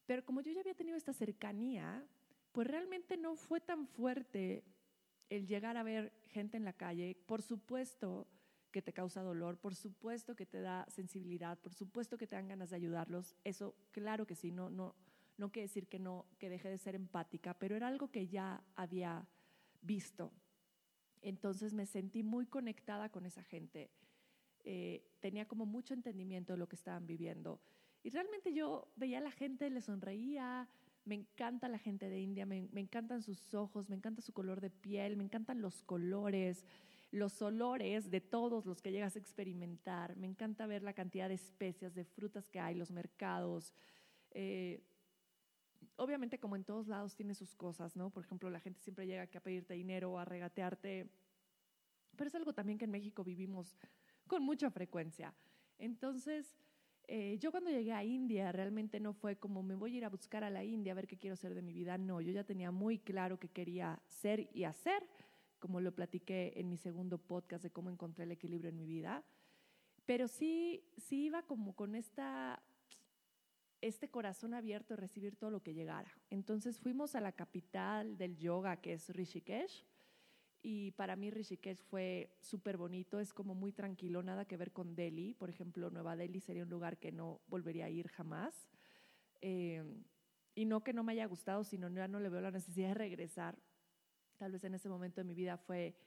Pero 0.05 0.23
como 0.23 0.41
yo 0.41 0.51
ya 0.51 0.61
había 0.61 0.75
tenido 0.75 0.97
esta 0.97 1.13
cercanía, 1.13 2.05
pues 2.51 2.67
realmente 2.67 3.17
no 3.17 3.35
fue 3.35 3.59
tan 3.59 3.87
fuerte 3.87 4.63
el 5.29 5.47
llegar 5.47 5.77
a 5.77 5.83
ver 5.83 6.13
gente 6.29 6.57
en 6.57 6.65
la 6.65 6.73
calle, 6.73 7.17
por 7.25 7.41
supuesto 7.41 8.27
que 8.71 8.81
te 8.81 8.93
causa 8.93 9.21
dolor, 9.21 9.57
por 9.57 9.75
supuesto 9.75 10.35
que 10.35 10.45
te 10.45 10.61
da 10.61 10.85
sensibilidad, 10.89 11.59
por 11.59 11.73
supuesto 11.73 12.17
que 12.17 12.27
te 12.27 12.35
dan 12.35 12.47
ganas 12.47 12.71
de 12.71 12.75
ayudarlos, 12.75 13.35
eso 13.43 13.75
claro 13.91 14.25
que 14.27 14.35
sí, 14.35 14.51
no, 14.51 14.69
no, 14.69 14.95
no 15.37 15.51
quiere 15.51 15.67
decir 15.67 15.87
que 15.87 15.99
no, 15.99 16.25
que 16.39 16.49
deje 16.49 16.69
de 16.69 16.77
ser 16.77 16.95
empática, 16.95 17.53
pero 17.57 17.75
era 17.75 17.87
algo 17.87 18.11
que 18.11 18.27
ya 18.27 18.63
había 18.75 19.27
visto. 19.81 20.31
Entonces 21.21 21.73
me 21.73 21.85
sentí 21.85 22.23
muy 22.23 22.45
conectada 22.45 23.09
con 23.09 23.25
esa 23.25 23.43
gente, 23.43 23.89
eh, 24.63 25.03
tenía 25.19 25.47
como 25.47 25.65
mucho 25.65 25.93
entendimiento 25.93 26.53
de 26.53 26.59
lo 26.59 26.67
que 26.67 26.75
estaban 26.75 27.07
viviendo. 27.07 27.61
Y 28.03 28.09
realmente 28.09 28.53
yo 28.53 28.91
veía 28.95 29.19
a 29.19 29.21
la 29.21 29.31
gente, 29.31 29.69
le 29.69 29.81
sonreía, 29.81 30.67
me 31.05 31.15
encanta 31.15 31.67
la 31.67 31.77
gente 31.77 32.09
de 32.09 32.19
India, 32.19 32.45
me, 32.45 32.69
encantan 32.75 33.21
sus 33.21 33.53
ojos, 33.53 33.89
me 33.89 33.95
encanta 33.95 34.21
su 34.21 34.33
color 34.33 34.61
de 34.61 34.69
piel, 34.69 35.17
me 35.17 35.23
encantan 35.23 35.61
los 35.61 35.81
colores, 35.81 36.65
los 37.11 37.41
olores 37.41 38.09
de 38.09 38.21
todos 38.21 38.65
los 38.65 38.81
que 38.81 38.91
llegas 38.91 39.15
a 39.15 39.19
experimentar. 39.19 40.15
Me 40.15 40.27
encanta 40.27 40.65
ver 40.65 40.83
la 40.83 40.93
cantidad 40.93 41.27
de 41.27 41.35
especias, 41.35 41.93
de 41.93 42.05
frutas 42.05 42.49
que 42.49 42.59
hay, 42.59 42.75
los 42.75 42.91
mercados. 42.91 43.73
Eh, 44.31 44.81
obviamente, 45.95 46.39
como 46.39 46.55
en 46.55 46.63
todos 46.63 46.87
lados, 46.87 47.15
tiene 47.15 47.35
sus 47.35 47.55
cosas, 47.55 47.95
¿no? 47.95 48.09
Por 48.09 48.23
ejemplo, 48.23 48.49
la 48.49 48.59
gente 48.59 48.79
siempre 48.81 49.05
llega 49.05 49.23
aquí 49.23 49.37
a 49.37 49.43
pedirte 49.43 49.73
dinero, 49.73 50.17
a 50.17 50.25
regatearte. 50.25 51.09
Pero 52.15 52.27
es 52.27 52.35
algo 52.35 52.53
también 52.53 52.77
que 52.77 52.85
en 52.85 52.91
México 52.91 53.23
vivimos 53.23 53.75
con 54.27 54.43
mucha 54.43 54.69
frecuencia. 54.69 55.33
Entonces, 55.77 56.55
eh, 57.07 57.37
yo 57.39 57.51
cuando 57.51 57.69
llegué 57.69 57.91
a 57.91 58.03
India 58.03 58.51
realmente 58.51 58.99
no 58.99 59.13
fue 59.13 59.35
como 59.35 59.61
me 59.61 59.75
voy 59.75 59.95
a 59.95 59.97
ir 59.97 60.05
a 60.05 60.09
buscar 60.09 60.43
a 60.43 60.49
la 60.49 60.63
India 60.63 60.93
a 60.93 60.95
ver 60.95 61.07
qué 61.07 61.17
quiero 61.17 61.33
hacer 61.33 61.53
de 61.53 61.61
mi 61.61 61.73
vida. 61.73 61.97
No, 61.97 62.21
yo 62.21 62.31
ya 62.31 62.43
tenía 62.43 62.71
muy 62.71 62.99
claro 62.99 63.39
qué 63.39 63.49
quería 63.49 64.01
ser 64.07 64.49
y 64.53 64.63
hacer, 64.63 65.07
como 65.59 65.81
lo 65.81 65.93
platiqué 65.93 66.53
en 66.55 66.69
mi 66.69 66.77
segundo 66.77 67.17
podcast 67.17 67.63
de 67.63 67.71
cómo 67.71 67.89
encontré 67.89 68.23
el 68.23 68.31
equilibrio 68.31 68.69
en 68.69 68.77
mi 68.77 68.85
vida. 68.85 69.23
Pero 70.05 70.27
sí, 70.27 70.83
sí 70.97 71.25
iba 71.25 71.43
como 71.43 71.75
con 71.75 71.95
esta, 71.95 72.61
este 73.87 74.09
corazón 74.09 74.53
abierto 74.53 74.93
a 74.93 74.97
recibir 74.97 75.35
todo 75.35 75.51
lo 75.51 75.61
que 75.61 75.73
llegara. 75.73 76.11
Entonces 76.29 76.79
fuimos 76.79 77.15
a 77.15 77.21
la 77.21 77.33
capital 77.33 78.17
del 78.17 78.37
yoga, 78.37 78.77
que 78.77 78.93
es 78.93 79.09
Rishikesh 79.09 79.85
y 80.65 80.91
para 80.91 81.17
mí 81.17 81.29
Rishikesh 81.29 81.83
fue 81.83 82.37
súper 82.39 82.77
bonito, 82.77 83.19
es 83.19 83.33
como 83.33 83.53
muy 83.53 83.73
tranquilo, 83.73 84.23
nada 84.23 84.45
que 84.45 84.55
ver 84.55 84.71
con 84.71 84.95
Delhi. 84.95 85.33
Por 85.33 85.49
ejemplo, 85.49 85.89
Nueva 85.89 86.15
Delhi 86.15 86.39
sería 86.39 86.63
un 86.63 86.69
lugar 86.69 86.97
que 86.97 87.11
no 87.11 87.41
volvería 87.47 87.85
a 87.85 87.89
ir 87.89 88.07
jamás. 88.07 88.69
Eh, 89.41 89.83
y 90.55 90.63
no 90.63 90.81
que 90.81 90.93
no 90.93 91.03
me 91.03 91.11
haya 91.11 91.25
gustado, 91.25 91.65
sino 91.65 91.89
ya 91.89 92.07
no 92.07 92.21
le 92.21 92.29
veo 92.29 92.39
la 92.39 92.51
necesidad 92.51 92.87
de 92.89 92.93
regresar. 92.93 93.57
Tal 94.37 94.53
vez 94.53 94.63
en 94.63 94.73
ese 94.73 94.87
momento 94.87 95.19
de 95.19 95.25
mi 95.25 95.33
vida 95.33 95.57
fue, 95.57 95.97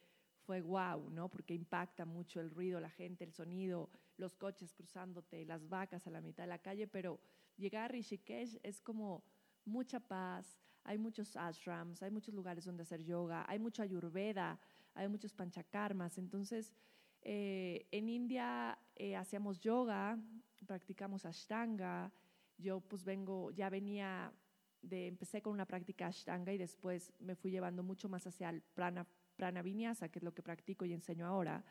fue 0.46 0.62
wow, 0.62 1.10
¿no? 1.10 1.28
Porque 1.28 1.52
impacta 1.52 2.06
mucho 2.06 2.40
el 2.40 2.50
ruido, 2.50 2.80
la 2.80 2.88
gente, 2.88 3.24
el 3.24 3.34
sonido, 3.34 3.90
los 4.16 4.36
coches 4.36 4.72
cruzándote, 4.72 5.44
las 5.44 5.68
vacas 5.68 6.06
a 6.06 6.10
la 6.10 6.22
mitad 6.22 6.44
de 6.44 6.48
la 6.48 6.62
calle, 6.62 6.86
pero 6.86 7.20
llegar 7.56 7.84
a 7.84 7.88
Rishikesh 7.88 8.58
es 8.62 8.80
como 8.80 9.22
mucha 9.64 10.00
paz, 10.00 10.58
hay 10.84 10.98
muchos 10.98 11.36
ashrams, 11.36 12.02
hay 12.02 12.10
muchos 12.10 12.34
lugares 12.34 12.64
donde 12.64 12.82
hacer 12.82 13.02
yoga, 13.02 13.44
hay 13.48 13.58
mucho 13.58 13.82
ayurveda, 13.82 14.58
hay 14.94 15.08
muchos 15.08 15.32
panchakarmas. 15.32 16.16
Entonces, 16.18 16.72
eh, 17.22 17.86
en 17.90 18.08
India 18.08 18.78
eh, 18.94 19.16
hacíamos 19.16 19.58
yoga, 19.58 20.18
practicamos 20.66 21.26
ashtanga. 21.26 22.12
Yo 22.56 22.80
pues 22.80 23.04
vengo, 23.04 23.50
ya 23.50 23.68
venía 23.68 24.32
de, 24.80 25.08
empecé 25.08 25.42
con 25.42 25.52
una 25.52 25.66
práctica 25.66 26.06
ashtanga 26.06 26.52
y 26.52 26.58
después 26.58 27.12
me 27.18 27.34
fui 27.34 27.50
llevando 27.50 27.82
mucho 27.82 28.08
más 28.08 28.26
hacia 28.26 28.48
el 28.50 28.62
prana 28.62 29.62
vinyasa, 29.62 30.08
que 30.08 30.20
es 30.20 30.22
lo 30.22 30.32
que 30.32 30.42
practico 30.42 30.84
y 30.84 30.92
enseño 30.92 31.26
ahora. 31.26 31.64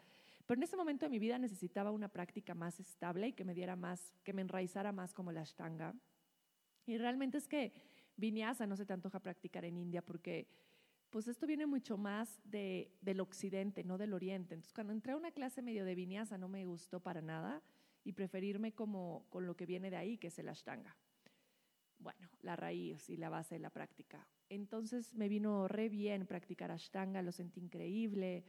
Pero 0.45 0.59
en 0.59 0.63
ese 0.63 0.77
momento 0.77 1.05
de 1.05 1.09
mi 1.09 1.19
vida 1.19 1.37
necesitaba 1.37 1.91
una 1.91 2.07
práctica 2.07 2.53
más 2.53 2.79
estable 2.79 3.29
y 3.29 3.33
que 3.33 3.45
me 3.45 3.53
diera 3.53 3.75
más, 3.75 4.13
que 4.23 4.33
me 4.33 4.41
enraizara 4.41 4.91
más 4.91 5.13
como 5.13 5.31
la 5.31 5.41
ashtanga. 5.41 5.95
Y 6.85 6.97
realmente 6.97 7.37
es 7.37 7.47
que 7.47 7.73
vinyasa 8.15 8.67
no 8.67 8.75
se 8.77 8.85
te 8.85 8.93
antoja 8.93 9.19
practicar 9.19 9.65
en 9.65 9.77
India 9.77 10.03
porque 10.03 10.47
pues 11.09 11.27
esto 11.27 11.47
viene 11.47 11.65
mucho 11.65 11.97
más 11.97 12.41
de, 12.43 12.91
del 13.01 13.21
occidente, 13.21 13.83
no 13.83 13.97
del 13.97 14.13
oriente. 14.13 14.53
Entonces 14.53 14.73
cuando 14.73 14.93
entré 14.93 15.13
a 15.13 15.17
una 15.17 15.31
clase 15.31 15.61
medio 15.61 15.85
de 15.85 15.95
vinyasa 15.95 16.37
no 16.37 16.47
me 16.47 16.65
gustó 16.65 16.99
para 16.99 17.21
nada 17.21 17.63
y 18.03 18.13
preferirme 18.13 18.73
como 18.73 19.25
con 19.29 19.47
lo 19.47 19.55
que 19.55 19.65
viene 19.65 19.89
de 19.89 19.97
ahí, 19.97 20.17
que 20.17 20.27
es 20.27 20.37
el 20.37 20.49
ashtanga. 20.49 20.95
Bueno, 21.97 22.29
la 22.41 22.55
raíz 22.55 23.09
y 23.09 23.17
la 23.17 23.29
base 23.29 23.55
de 23.55 23.59
la 23.59 23.71
práctica. 23.71 24.27
Entonces 24.49 25.15
me 25.15 25.27
vino 25.27 25.67
re 25.67 25.89
bien 25.89 26.27
practicar 26.27 26.69
ashtanga, 26.69 27.21
lo 27.23 27.31
sentí 27.31 27.59
increíble. 27.59 28.43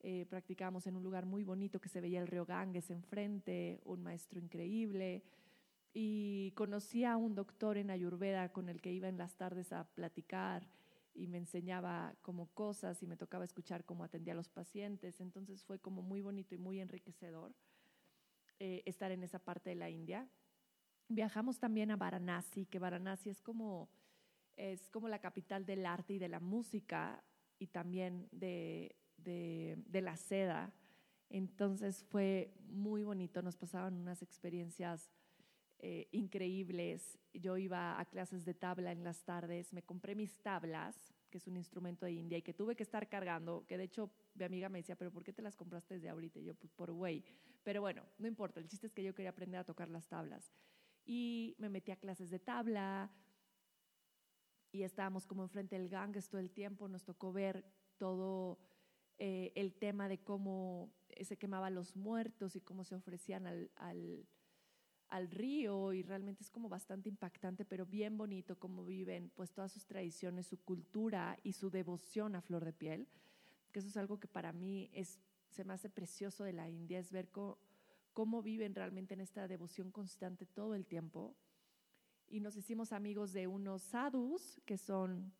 Eh, 0.00 0.26
practicamos 0.30 0.86
en 0.86 0.96
un 0.96 1.02
lugar 1.02 1.26
muy 1.26 1.42
bonito 1.42 1.80
que 1.80 1.88
se 1.88 2.00
veía 2.00 2.20
el 2.20 2.28
río 2.28 2.46
Ganges 2.46 2.90
enfrente, 2.90 3.80
un 3.84 4.02
maestro 4.02 4.38
increíble. 4.38 5.24
Y 5.92 6.52
conocí 6.52 7.04
a 7.04 7.16
un 7.16 7.34
doctor 7.34 7.76
en 7.76 7.90
Ayurveda 7.90 8.52
con 8.52 8.68
el 8.68 8.80
que 8.80 8.92
iba 8.92 9.08
en 9.08 9.18
las 9.18 9.36
tardes 9.36 9.72
a 9.72 9.84
platicar 9.84 10.68
y 11.14 11.26
me 11.26 11.38
enseñaba 11.38 12.14
como 12.22 12.46
cosas 12.54 13.02
y 13.02 13.06
me 13.06 13.16
tocaba 13.16 13.44
escuchar 13.44 13.84
cómo 13.84 14.04
atendía 14.04 14.34
a 14.34 14.36
los 14.36 14.48
pacientes. 14.48 15.20
Entonces 15.20 15.64
fue 15.64 15.80
como 15.80 16.02
muy 16.02 16.20
bonito 16.20 16.54
y 16.54 16.58
muy 16.58 16.80
enriquecedor 16.80 17.54
eh, 18.60 18.82
estar 18.86 19.10
en 19.10 19.24
esa 19.24 19.40
parte 19.40 19.70
de 19.70 19.76
la 19.76 19.90
India. 19.90 20.28
Viajamos 21.08 21.58
también 21.58 21.90
a 21.90 21.96
Varanasi, 21.96 22.66
que 22.66 22.78
Varanasi 22.78 23.30
es 23.30 23.40
como, 23.40 23.88
es 24.56 24.90
como 24.90 25.08
la 25.08 25.20
capital 25.20 25.64
del 25.66 25.86
arte 25.86 26.14
y 26.14 26.18
de 26.18 26.28
la 26.28 26.38
música 26.38 27.24
y 27.58 27.68
también 27.68 28.28
de, 28.30 28.94
de, 29.18 29.78
la 29.92 30.16
seda. 30.16 30.72
Entonces 31.30 32.04
fue 32.04 32.54
muy 32.68 33.02
bonito, 33.02 33.42
nos 33.42 33.56
pasaban 33.56 33.94
unas 33.94 34.22
experiencias 34.22 35.10
eh, 35.78 36.08
increíbles. 36.12 37.18
Yo 37.34 37.56
iba 37.56 38.00
a 38.00 38.04
clases 38.06 38.44
de 38.44 38.54
tabla 38.54 38.92
en 38.92 39.04
las 39.04 39.22
tardes, 39.24 39.72
me 39.72 39.82
compré 39.82 40.14
mis 40.14 40.38
tablas, 40.40 41.12
que 41.30 41.38
es 41.38 41.46
un 41.46 41.56
instrumento 41.56 42.06
de 42.06 42.12
India 42.12 42.38
y 42.38 42.42
que 42.42 42.54
tuve 42.54 42.74
que 42.74 42.82
estar 42.82 43.08
cargando, 43.08 43.66
que 43.66 43.76
de 43.76 43.84
hecho 43.84 44.10
mi 44.34 44.44
amiga 44.44 44.68
me 44.68 44.78
decía, 44.78 44.96
pero 44.96 45.12
¿por 45.12 45.22
qué 45.22 45.32
te 45.32 45.42
las 45.42 45.56
compraste 45.56 45.94
desde 45.94 46.08
ahorita? 46.08 46.38
Y 46.38 46.44
yo, 46.44 46.54
pues 46.54 46.72
por 46.72 46.90
güey. 46.92 47.22
Pero 47.62 47.82
bueno, 47.82 48.02
no 48.18 48.26
importa, 48.26 48.60
el 48.60 48.68
chiste 48.68 48.86
es 48.86 48.94
que 48.94 49.04
yo 49.04 49.14
quería 49.14 49.30
aprender 49.30 49.60
a 49.60 49.64
tocar 49.64 49.90
las 49.90 50.08
tablas. 50.08 50.52
Y 51.04 51.54
me 51.58 51.68
metí 51.68 51.90
a 51.90 51.96
clases 51.96 52.30
de 52.30 52.38
tabla 52.38 53.10
y 54.72 54.82
estábamos 54.82 55.26
como 55.26 55.42
enfrente 55.42 55.78
del 55.78 55.88
Ganges 55.88 56.28
todo 56.28 56.40
el 56.40 56.50
tiempo, 56.50 56.88
nos 56.88 57.04
tocó 57.04 57.32
ver 57.32 57.64
todo 57.96 58.58
eh, 59.18 59.52
el 59.54 59.74
tema 59.74 60.08
de 60.08 60.18
cómo 60.18 60.90
se 61.20 61.36
quemaban 61.36 61.74
los 61.74 61.96
muertos 61.96 62.56
y 62.56 62.60
cómo 62.60 62.84
se 62.84 62.94
ofrecían 62.94 63.46
al 63.46 63.70
al 65.08 65.30
río 65.30 65.92
y 65.92 66.02
realmente 66.02 66.42
es 66.42 66.50
como 66.50 66.68
bastante 66.68 67.08
impactante, 67.08 67.64
pero 67.64 67.86
bien 67.86 68.16
bonito 68.16 68.58
cómo 68.58 68.84
viven 68.84 69.30
pues 69.34 69.52
todas 69.52 69.72
sus 69.72 69.86
tradiciones, 69.86 70.46
su 70.46 70.58
cultura 70.58 71.38
y 71.42 71.54
su 71.54 71.70
devoción 71.70 72.34
a 72.34 72.42
flor 72.42 72.64
de 72.64 72.72
piel, 72.72 73.08
que 73.72 73.78
eso 73.78 73.88
es 73.88 73.96
algo 73.96 74.20
que 74.20 74.28
para 74.28 74.52
mí 74.52 74.90
es, 74.92 75.18
se 75.50 75.64
me 75.64 75.72
hace 75.72 75.88
precioso 75.88 76.44
de 76.44 76.52
la 76.52 76.68
India, 76.68 76.98
es 76.98 77.10
ver 77.10 77.30
cómo, 77.30 78.42
viven 78.42 78.74
realmente 78.74 79.14
en 79.14 79.20
esta 79.20 79.46
devoción 79.48 79.92
constante 79.92 80.44
todo 80.44 80.74
el 80.74 80.86
tiempo. 80.86 81.36
Y 82.28 82.40
nos 82.40 82.56
hicimos 82.56 82.92
amigos 82.92 83.32
de 83.32 83.46
unos 83.46 83.80
sadhus, 83.82 84.60
que 84.66 84.76
son 84.76 85.32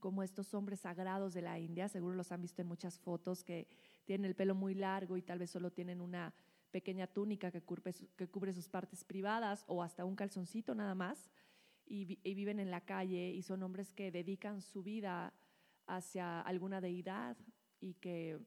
como 0.00 0.22
estos 0.22 0.54
hombres 0.54 0.80
sagrados 0.80 1.34
de 1.34 1.42
la 1.42 1.58
India, 1.58 1.88
seguro 1.88 2.14
los 2.14 2.32
han 2.32 2.42
visto 2.42 2.62
en 2.62 2.68
muchas 2.68 2.98
fotos, 2.98 3.44
que 3.44 3.68
tienen 4.04 4.26
el 4.26 4.34
pelo 4.34 4.54
muy 4.54 4.74
largo 4.74 5.16
y 5.16 5.22
tal 5.22 5.38
vez 5.38 5.50
solo 5.50 5.70
tienen 5.70 6.00
una 6.00 6.34
pequeña 6.70 7.06
túnica 7.06 7.50
que 7.50 7.62
cubre, 7.62 7.94
que 8.16 8.28
cubre 8.28 8.52
sus 8.52 8.68
partes 8.68 9.04
privadas 9.04 9.64
o 9.68 9.82
hasta 9.82 10.04
un 10.04 10.16
calzoncito 10.16 10.74
nada 10.74 10.94
más 10.94 11.30
y, 11.86 12.34
viven 12.34 12.60
en 12.60 12.70
la 12.70 12.80
calle 12.80 13.30
y 13.30 13.42
son 13.42 13.62
hombres 13.62 13.92
que 13.92 14.10
dedican 14.10 14.60
su 14.60 14.82
vida 14.82 15.32
hacia 15.86 16.40
alguna 16.40 16.80
deidad 16.80 17.36
y 17.80 17.94
que, 17.94 18.40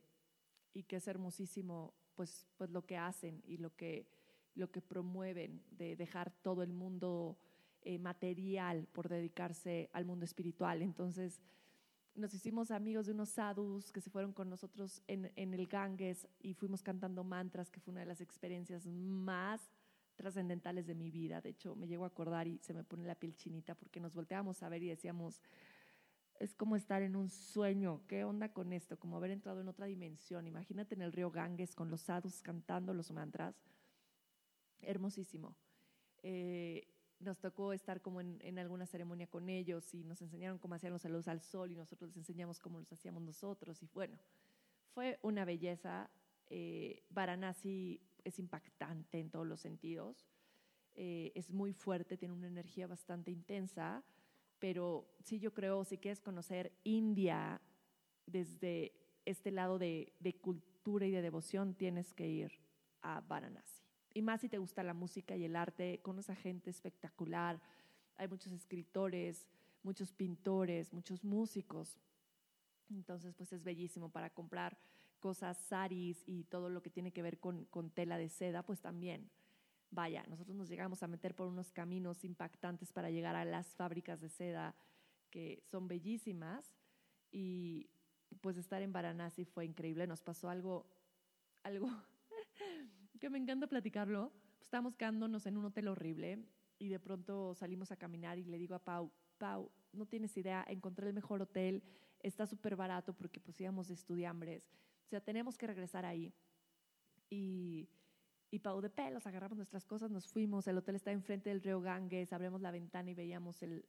y 0.74 0.84
que 0.84 0.98
es 0.98 1.08
hermosísimo 1.08 1.94
pues, 2.16 2.48
pues 2.58 2.70
lo 2.72 2.86
que 2.86 2.98
hacen 2.98 3.42
y 3.46 3.58
lo 3.58 3.75
que, 3.75 4.08
lo 4.56 4.72
que 4.72 4.82
promueven 4.82 5.63
de 5.72 5.96
dejar 5.96 6.32
todo 6.42 6.63
el 6.63 6.74
mundo 6.74 7.38
eh, 7.82 8.00
material 8.00 8.88
por 8.92 9.10
dedicarse 9.10 9.90
al 9.94 10.06
mundo 10.06 10.26
espiritual. 10.26 10.82
Entonces, 10.82 11.42
nos 12.16 12.34
hicimos 12.34 12.72
amigos 12.72 13.06
de 13.06 13.12
unos 13.12 13.30
sadhus 13.30 13.92
que 13.92 14.02
se 14.02 14.10
fueron 14.10 14.34
con 14.34 14.50
nosotros 14.50 15.04
en, 15.08 15.32
en, 15.36 15.54
el 15.54 15.68
Ganges 15.68 16.28
y 16.40 16.54
fuimos 16.54 16.82
cantando 16.82 17.24
mantras, 17.24 17.70
que 17.70 17.80
fue 17.80 17.92
una 17.92 18.02
de 18.02 18.08
las 18.08 18.22
experiencias 18.22 18.88
más 18.88 19.72
trascendentales 20.16 20.88
de 20.88 20.96
mi 20.96 21.12
vida. 21.12 21.42
De 21.42 21.50
hecho, 21.50 21.76
me 21.76 21.88
llego 21.88 22.04
a 22.04 22.08
acordar 22.08 22.48
y 22.48 22.58
se 22.58 22.74
me 22.74 22.84
pone 22.84 23.06
la 23.06 23.16
piel 23.16 23.36
chinita 23.36 23.76
porque 23.76 24.00
nos 24.00 24.16
volteábamos 24.16 24.64
a 24.64 24.70
ver 24.70 24.84
y 24.84 24.90
decíamos, 24.90 25.42
es 26.40 26.54
como 26.56 26.76
estar 26.76 27.02
en 27.02 27.16
un 27.16 27.30
sueño, 27.30 28.02
¿qué 28.08 28.24
onda 28.24 28.52
con 28.52 28.74
esto? 28.74 29.00
Como 29.00 29.18
haber 29.18 29.32
entrado 29.32 29.62
en 29.62 29.68
otra 29.68 29.86
dimensión. 29.86 30.48
Imagínate 30.48 30.96
en 30.96 31.02
el 31.02 31.14
río 31.14 31.32
Ganges 31.32 31.76
con 31.76 31.90
los 31.90 32.02
sadhus 32.02 32.42
cantando 32.42 32.94
los 32.94 33.12
mantras. 33.12 33.56
Hermosísimo. 34.82 35.56
Eh, 36.24 36.88
nos 37.20 37.40
tocó 37.40 37.74
estar 37.74 38.02
como 38.02 38.22
en, 38.22 38.60
alguna 38.60 38.86
ceremonia 38.86 39.28
con 39.28 39.50
ellos 39.50 39.94
y 39.94 40.04
nos 40.04 40.22
enseñaron 40.22 40.60
cómo 40.60 40.76
hacían 40.76 40.94
los 40.94 41.02
saludos 41.02 41.28
al 41.28 41.42
sol 41.42 41.72
y 41.72 41.76
nosotros 41.76 42.10
les 42.10 42.18
enseñamos 42.18 42.60
cómo 42.60 42.80
los 42.80 42.92
hacíamos 42.92 43.24
nosotros. 43.24 43.82
Y 43.82 43.88
bueno, 43.94 44.18
fue 44.94 45.20
una 45.22 45.46
belleza. 45.46 46.10
Eh, 46.50 47.04
Varanasi 47.10 48.00
es 48.24 48.40
impactante 48.40 49.20
en 49.20 49.30
todos 49.30 49.48
los 49.48 49.60
sentidos. 49.60 50.28
Eh, 50.96 51.32
es 51.36 51.50
muy 51.50 51.74
fuerte, 51.74 52.18
tiene 52.18 52.34
una 52.34 52.48
energía 52.48 52.88
bastante 52.88 53.32
intensa, 53.32 54.04
pero 54.60 55.08
sí 55.24 55.40
yo 55.40 55.54
creo, 55.54 55.84
si 55.84 55.98
quieres 55.98 56.22
conocer 56.22 56.72
India 56.84 57.62
desde 58.26 58.94
este 59.26 59.52
lado 59.52 59.78
de, 59.78 60.14
de 60.20 60.34
cultura 60.34 61.06
y 61.06 61.12
de 61.12 61.22
devoción, 61.22 61.76
tienes 61.76 62.14
que 62.14 62.28
ir 62.28 62.52
a 63.02 63.22
Varanasi. 63.22 63.77
Y 64.18 64.24
más 64.24 64.42
si 64.42 64.50
te 64.50 64.58
gusta 64.58 64.82
la 64.82 64.96
música 64.96 65.36
y 65.36 65.44
el 65.44 65.56
arte, 65.56 66.00
con 66.02 66.18
esa 66.18 66.34
gente 66.34 66.72
espectacular. 66.72 67.62
Hay 68.16 68.28
muchos 68.28 68.52
escritores, 68.52 69.48
muchos 69.84 70.12
pintores, 70.12 70.92
muchos 70.92 71.24
músicos. 71.24 72.00
Entonces, 72.90 73.36
pues 73.36 73.54
es 73.54 73.64
bellísimo 73.64 74.10
para 74.10 74.32
comprar 74.32 74.76
cosas 75.20 75.56
saris 75.56 76.24
y 76.26 76.46
todo 76.46 76.68
lo 76.72 76.82
que 76.82 76.90
tiene 76.90 77.12
que 77.12 77.22
ver 77.22 77.40
con, 77.40 77.66
con 77.66 77.92
tela 77.92 78.18
de 78.18 78.30
seda, 78.30 78.64
pues 78.64 78.82
también. 78.82 79.30
Vaya, 79.92 80.26
nosotros 80.28 80.58
nos 80.58 80.68
llegamos 80.68 81.04
a 81.04 81.08
meter 81.08 81.36
por 81.36 81.46
unos 81.46 81.70
caminos 81.70 82.24
impactantes 82.24 82.92
para 82.92 83.12
llegar 83.12 83.36
a 83.36 83.46
las 83.46 83.76
fábricas 83.76 84.20
de 84.20 84.30
seda 84.30 84.74
que 85.30 85.62
son 85.70 85.88
bellísimas 85.88 86.74
y 87.32 87.88
pues 88.42 88.58
estar 88.58 88.82
en 88.82 88.94
Varanasi 88.94 89.46
fue 89.46 89.66
increíble. 89.66 90.08
Nos 90.08 90.24
pasó 90.24 90.50
algo, 90.50 90.88
algo 91.62 91.92
que 93.18 93.30
me 93.30 93.38
encanta 93.38 93.68
platicarlo. 93.68 94.32
Estábamos 94.62 94.96
quedándonos 94.96 95.46
en 95.46 95.58
un 95.58 95.66
hotel 95.66 95.88
horrible 95.88 96.44
y 96.80 96.90
de 96.90 97.00
pronto 97.00 97.54
salimos 97.56 97.92
a 97.92 97.98
caminar 97.98 98.38
y 98.38 98.44
le 98.44 98.58
digo 98.58 98.76
a 98.76 98.84
Pau, 98.84 99.12
Pau, 99.38 99.72
no 99.94 100.06
tienes 100.06 100.36
idea, 100.38 100.66
encontré 100.68 101.08
el 101.08 101.14
mejor 101.14 101.42
hotel, 101.42 101.84
está 102.20 102.46
súper 102.46 102.76
barato 102.76 103.14
porque 103.14 103.40
pues 103.40 103.60
íbamos 103.62 103.88
de 103.88 103.94
estudiambres. 103.94 104.70
O 105.06 105.10
sea, 105.10 105.22
tenemos 105.22 105.58
que 105.58 105.68
regresar 105.68 106.06
ahí. 106.06 106.34
Y, 107.30 107.88
y 108.52 108.60
Pau 108.60 108.82
de 108.82 108.90
pelos, 108.90 109.26
agarramos 109.26 109.58
nuestras 109.58 109.86
cosas, 109.86 110.12
nos 110.12 110.28
fuimos, 110.28 110.68
el 110.68 110.78
hotel 110.78 110.96
está 110.96 111.12
enfrente 111.12 111.50
del 111.50 111.62
río 111.62 111.82
Ganges, 111.82 112.34
abrimos 112.34 112.62
la 112.62 112.72
ventana 112.72 113.10
y 113.10 113.14
veíamos 113.14 113.62
el, 113.64 113.86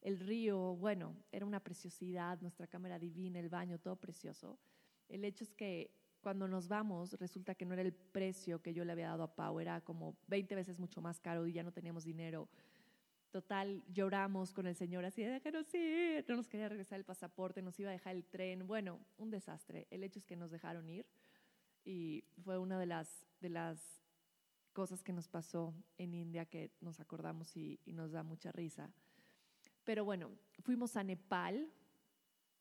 el 0.00 0.18
río. 0.20 0.76
Bueno, 0.76 1.16
era 1.32 1.46
una 1.46 1.60
preciosidad, 1.60 2.40
nuestra 2.40 2.66
cámara 2.66 2.98
divina, 2.98 3.38
el 3.38 3.48
baño, 3.48 3.78
todo 3.78 3.96
precioso. 3.96 4.58
El 5.08 5.24
hecho 5.24 5.44
es 5.44 5.52
que 5.52 5.90
cuando 6.20 6.46
nos 6.48 6.68
vamos, 6.68 7.14
resulta 7.14 7.54
que 7.54 7.64
no 7.64 7.74
era 7.74 7.82
el 7.82 7.92
precio 7.92 8.60
que 8.62 8.74
yo 8.74 8.84
le 8.84 8.92
había 8.92 9.08
dado 9.08 9.22
a 9.22 9.34
Pau, 9.34 9.58
era 9.60 9.80
como 9.80 10.16
20 10.28 10.54
veces 10.54 10.78
mucho 10.78 11.00
más 11.00 11.20
caro 11.20 11.46
y 11.46 11.52
ya 11.52 11.62
no 11.62 11.72
teníamos 11.72 12.04
dinero. 12.04 12.48
Total, 13.30 13.82
lloramos 13.92 14.52
con 14.52 14.66
el 14.66 14.74
señor 14.74 15.04
así, 15.04 15.22
déjanos 15.22 15.72
ir, 15.74 16.24
no 16.28 16.36
nos 16.36 16.48
quería 16.48 16.68
regresar 16.68 16.98
el 16.98 17.04
pasaporte, 17.04 17.62
nos 17.62 17.78
iba 17.78 17.90
a 17.90 17.92
dejar 17.92 18.16
el 18.16 18.24
tren, 18.24 18.66
bueno, 18.66 18.98
un 19.18 19.30
desastre. 19.30 19.86
El 19.90 20.02
hecho 20.02 20.18
es 20.18 20.26
que 20.26 20.36
nos 20.36 20.50
dejaron 20.50 20.88
ir 20.88 21.06
y 21.84 22.24
fue 22.42 22.58
una 22.58 22.78
de 22.78 22.86
las, 22.86 23.24
de 23.40 23.50
las 23.50 24.02
cosas 24.72 25.02
que 25.02 25.12
nos 25.12 25.28
pasó 25.28 25.74
en 25.96 26.14
India 26.14 26.44
que 26.44 26.72
nos 26.80 27.00
acordamos 27.00 27.56
y, 27.56 27.80
y 27.84 27.92
nos 27.92 28.10
da 28.10 28.22
mucha 28.22 28.50
risa. 28.52 28.90
Pero 29.84 30.04
bueno, 30.04 30.30
fuimos 30.62 30.96
a 30.96 31.04
Nepal, 31.04 31.72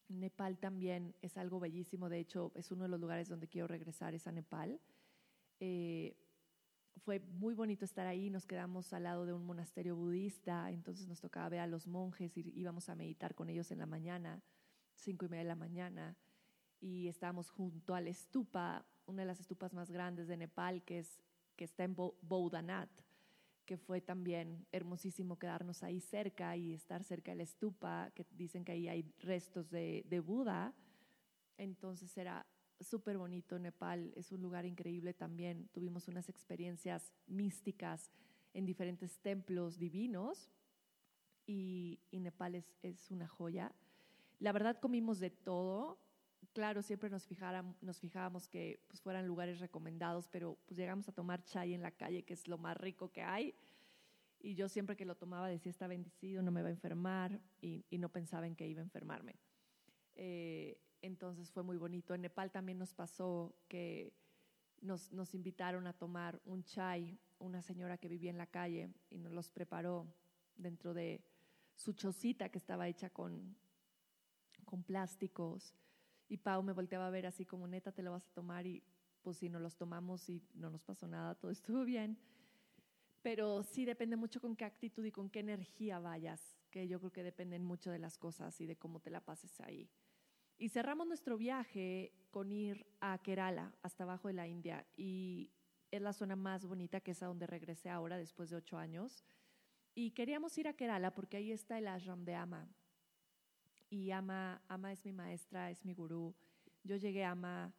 Nepal 0.10 0.58
también 0.58 1.16
es 1.22 1.38
algo 1.38 1.60
bellísimo, 1.60 2.10
de 2.10 2.20
hecho 2.20 2.52
es 2.56 2.72
uno 2.72 2.84
de 2.84 2.90
los 2.90 3.00
lugares 3.00 3.30
donde 3.30 3.48
quiero 3.48 3.68
regresar, 3.68 4.14
es 4.14 4.28
a 4.28 4.32
Nepal. 4.32 4.80
Eh, 5.60 6.18
fue 6.98 7.20
muy 7.20 7.54
bonito 7.54 7.86
estar 7.86 8.08
ahí, 8.08 8.30
nos 8.30 8.46
quedamos 8.46 8.92
al 8.94 9.04
lado 9.04 9.26
de 9.26 9.34
un 9.34 9.46
monasterio 9.46 9.96
budista, 9.96 10.70
entonces 10.72 11.08
nos 11.08 11.22
tocaba 11.22 11.48
ver 11.50 11.60
a 11.62 11.68
los 11.68 11.88
monjes 11.88 12.36
y 12.38 12.52
íbamos 12.56 12.90
a 12.90 12.96
meditar 12.96 13.36
con 13.36 13.50
ellos 13.50 13.72
en 13.72 13.80
la 13.80 13.86
mañana, 13.86 14.42
cinco 14.96 15.26
y 15.26 15.30
media 15.30 15.44
de 15.44 15.50
la 15.50 15.56
mañana, 15.56 16.18
y 16.82 17.08
estábamos 17.08 17.50
junto 17.50 17.96
al 17.96 18.08
estupa, 18.08 18.86
una 19.06 19.22
de 19.22 19.28
las 19.28 19.40
estupas 19.40 19.74
más 19.74 19.92
grandes 19.92 20.28
de 20.28 20.38
Nepal, 20.38 20.84
que, 20.84 21.00
es, 21.00 21.22
que 21.56 21.66
está 21.66 21.84
en 21.84 21.96
Boudanat 21.96 22.90
que 23.70 23.78
fue 23.78 24.02
también 24.02 24.66
hermosísimo 24.72 25.38
quedarnos 25.38 25.84
ahí 25.84 26.02
cerca 26.02 26.58
y 26.58 26.74
estar 26.74 27.04
cerca 27.04 27.30
de 27.30 27.38
la 27.38 27.44
estupa, 27.44 28.10
que 28.16 28.26
dicen 28.32 28.66
que 28.66 28.72
ahí 28.72 28.88
hay 28.88 29.14
restos 29.20 29.70
de, 29.70 30.04
de 30.10 30.20
Buda. 30.22 30.74
Entonces 31.56 32.18
era 32.18 32.48
súper 32.80 33.20
bonito. 33.20 33.60
Nepal 33.60 34.12
es 34.16 34.32
un 34.32 34.42
lugar 34.42 34.66
increíble 34.66 35.14
también. 35.14 35.70
Tuvimos 35.72 36.08
unas 36.08 36.30
experiencias 36.30 37.14
místicas 37.28 38.10
en 38.56 38.66
diferentes 38.66 39.20
templos 39.20 39.78
divinos 39.78 40.50
y, 41.46 42.00
Nepal 42.12 42.56
es, 42.56 42.76
es, 42.82 43.12
una 43.12 43.28
joya. 43.28 43.72
La 44.40 44.52
verdad 44.52 44.80
comimos 44.80 45.20
de 45.20 45.30
todo. 45.30 46.00
Claro, 46.54 46.82
siempre 46.82 47.10
nos, 47.10 47.28
nos 47.82 48.00
fijábamos 48.00 48.48
que 48.48 48.84
pues, 48.88 49.02
fueran 49.02 49.28
lugares 49.28 49.60
recomendados, 49.60 50.28
pero 50.28 50.58
pues 50.66 50.78
llegamos 50.78 51.08
a 51.08 51.12
tomar 51.12 51.44
chai 51.44 51.74
en 51.74 51.82
la 51.82 51.92
calle, 51.92 52.24
que 52.24 52.34
es 52.34 52.48
lo 52.48 52.58
más 52.58 52.78
rico 52.78 53.12
que 53.12 53.22
hay. 53.22 53.56
Y 54.40 54.56
yo 54.56 54.70
siempre 54.70 54.96
que 54.96 55.06
lo 55.06 55.16
tomaba 55.16 55.50
decía, 55.50 55.70
está 55.70 55.88
bendecido, 55.88 56.42
no 56.42 56.52
me 56.52 56.62
va 56.62 56.70
a 56.70 56.72
enfermar, 56.72 57.42
y, 57.62 57.86
no 57.98 58.10
pensaba 58.10 58.48
en 58.48 58.56
que 58.56 58.68
iba 58.68 58.80
a 58.80 58.84
enfermarme. 58.84 59.36
Eh, 60.16 60.80
entonces 61.02 61.52
fue 61.52 61.64
muy 61.64 61.78
bonito. 61.78 62.14
En 62.14 62.22
Nepal 62.22 62.52
también 62.52 62.78
nos 62.78 62.94
pasó 62.94 63.56
que 63.68 64.14
nos, 64.82 65.12
nos 65.12 65.34
invitaron 65.36 65.88
a 65.88 65.94
tomar 65.94 66.42
un 66.46 66.64
chai, 66.64 67.20
una 67.40 67.62
señora 67.62 67.98
que 67.98 68.08
vivía 68.08 68.30
en 68.30 68.38
la 68.38 68.48
calle 68.48 68.94
y 69.10 69.18
nos 69.18 69.34
los 69.34 69.52
preparó 69.52 70.08
dentro 70.56 70.94
de 70.94 71.22
su 71.76 71.94
chocita 71.94 72.50
que 72.50 72.58
estaba 72.58 72.88
hecha 72.88 73.10
con, 73.10 73.56
con 74.66 74.84
plásticos. 74.84 75.74
Y 76.30 76.38
Pau 76.38 76.64
me 76.64 76.74
volteaba 76.74 77.08
a 77.08 77.10
ver 77.10 77.26
así 77.26 77.46
como, 77.46 77.68
neta, 77.68 77.92
te 77.92 78.04
lo 78.04 78.12
vas 78.12 78.26
a 78.28 78.34
tomar 78.34 78.66
y 78.66 78.84
pues 79.22 79.38
si 79.38 79.50
no 79.50 79.60
los 79.60 79.76
tomamos 79.76 80.30
y 80.30 80.42
no 80.54 80.70
nos 80.70 80.84
pasó 80.84 81.08
nada, 81.08 81.36
todo 81.36 81.52
estuvo 81.52 81.84
bien. 81.84 82.18
Pero 83.22 83.64
sí 83.64 83.84
depende 83.84 84.16
mucho 84.16 84.40
con 84.40 84.56
qué 84.56 84.64
actitud 84.64 85.04
y 85.04 85.12
con 85.12 85.30
qué 85.30 85.40
energía 85.40 86.00
vayas, 86.00 86.56
que 86.70 86.88
yo 86.88 87.00
creo 87.00 87.12
que 87.12 87.24
dependen 87.24 87.66
mucho 87.66 87.92
de 87.92 88.00
las 88.00 88.18
cosas 88.18 88.62
y 88.62 88.66
de 88.66 88.78
cómo 88.78 89.02
te 89.02 89.10
la 89.10 89.20
pases 89.20 89.60
ahí. 89.60 89.90
Y 90.58 90.70
cerramos 90.70 91.08
nuestro 91.08 91.38
viaje 91.38 92.14
con 92.32 92.52
ir 92.52 92.86
a 93.02 93.18
Kerala, 93.18 93.74
hasta 93.82 94.04
abajo 94.04 94.28
de 94.28 94.36
la 94.36 94.48
India. 94.48 94.86
Y 94.96 95.52
es 95.92 96.02
la 96.02 96.14
zona 96.14 96.36
más 96.36 96.66
bonita, 96.66 97.02
que 97.02 97.12
es 97.12 97.24
a 97.24 97.28
donde 97.28 97.48
regresé 97.48 97.90
ahora 97.90 98.18
después 98.18 98.50
de 98.50 98.58
ocho 98.58 98.78
años. 98.78 99.24
Y 99.96 100.12
queríamos 100.12 100.58
ir 100.58 100.68
a 100.68 100.74
Kerala 100.74 101.14
porque 101.14 101.38
ahí 101.38 101.52
está 101.52 101.78
el 101.78 101.88
ashram 101.88 102.24
de 102.24 102.36
Ama. 102.36 102.70
Y 103.90 104.12
Ama, 104.12 104.62
Ama 104.68 104.92
es 104.92 105.04
mi 105.06 105.14
maestra, 105.14 105.72
es 105.72 105.84
mi 105.84 105.94
gurú. 105.94 106.36
Yo 106.84 106.96
llegué 106.96 107.26
a 107.26 107.32
Ama 107.32 107.74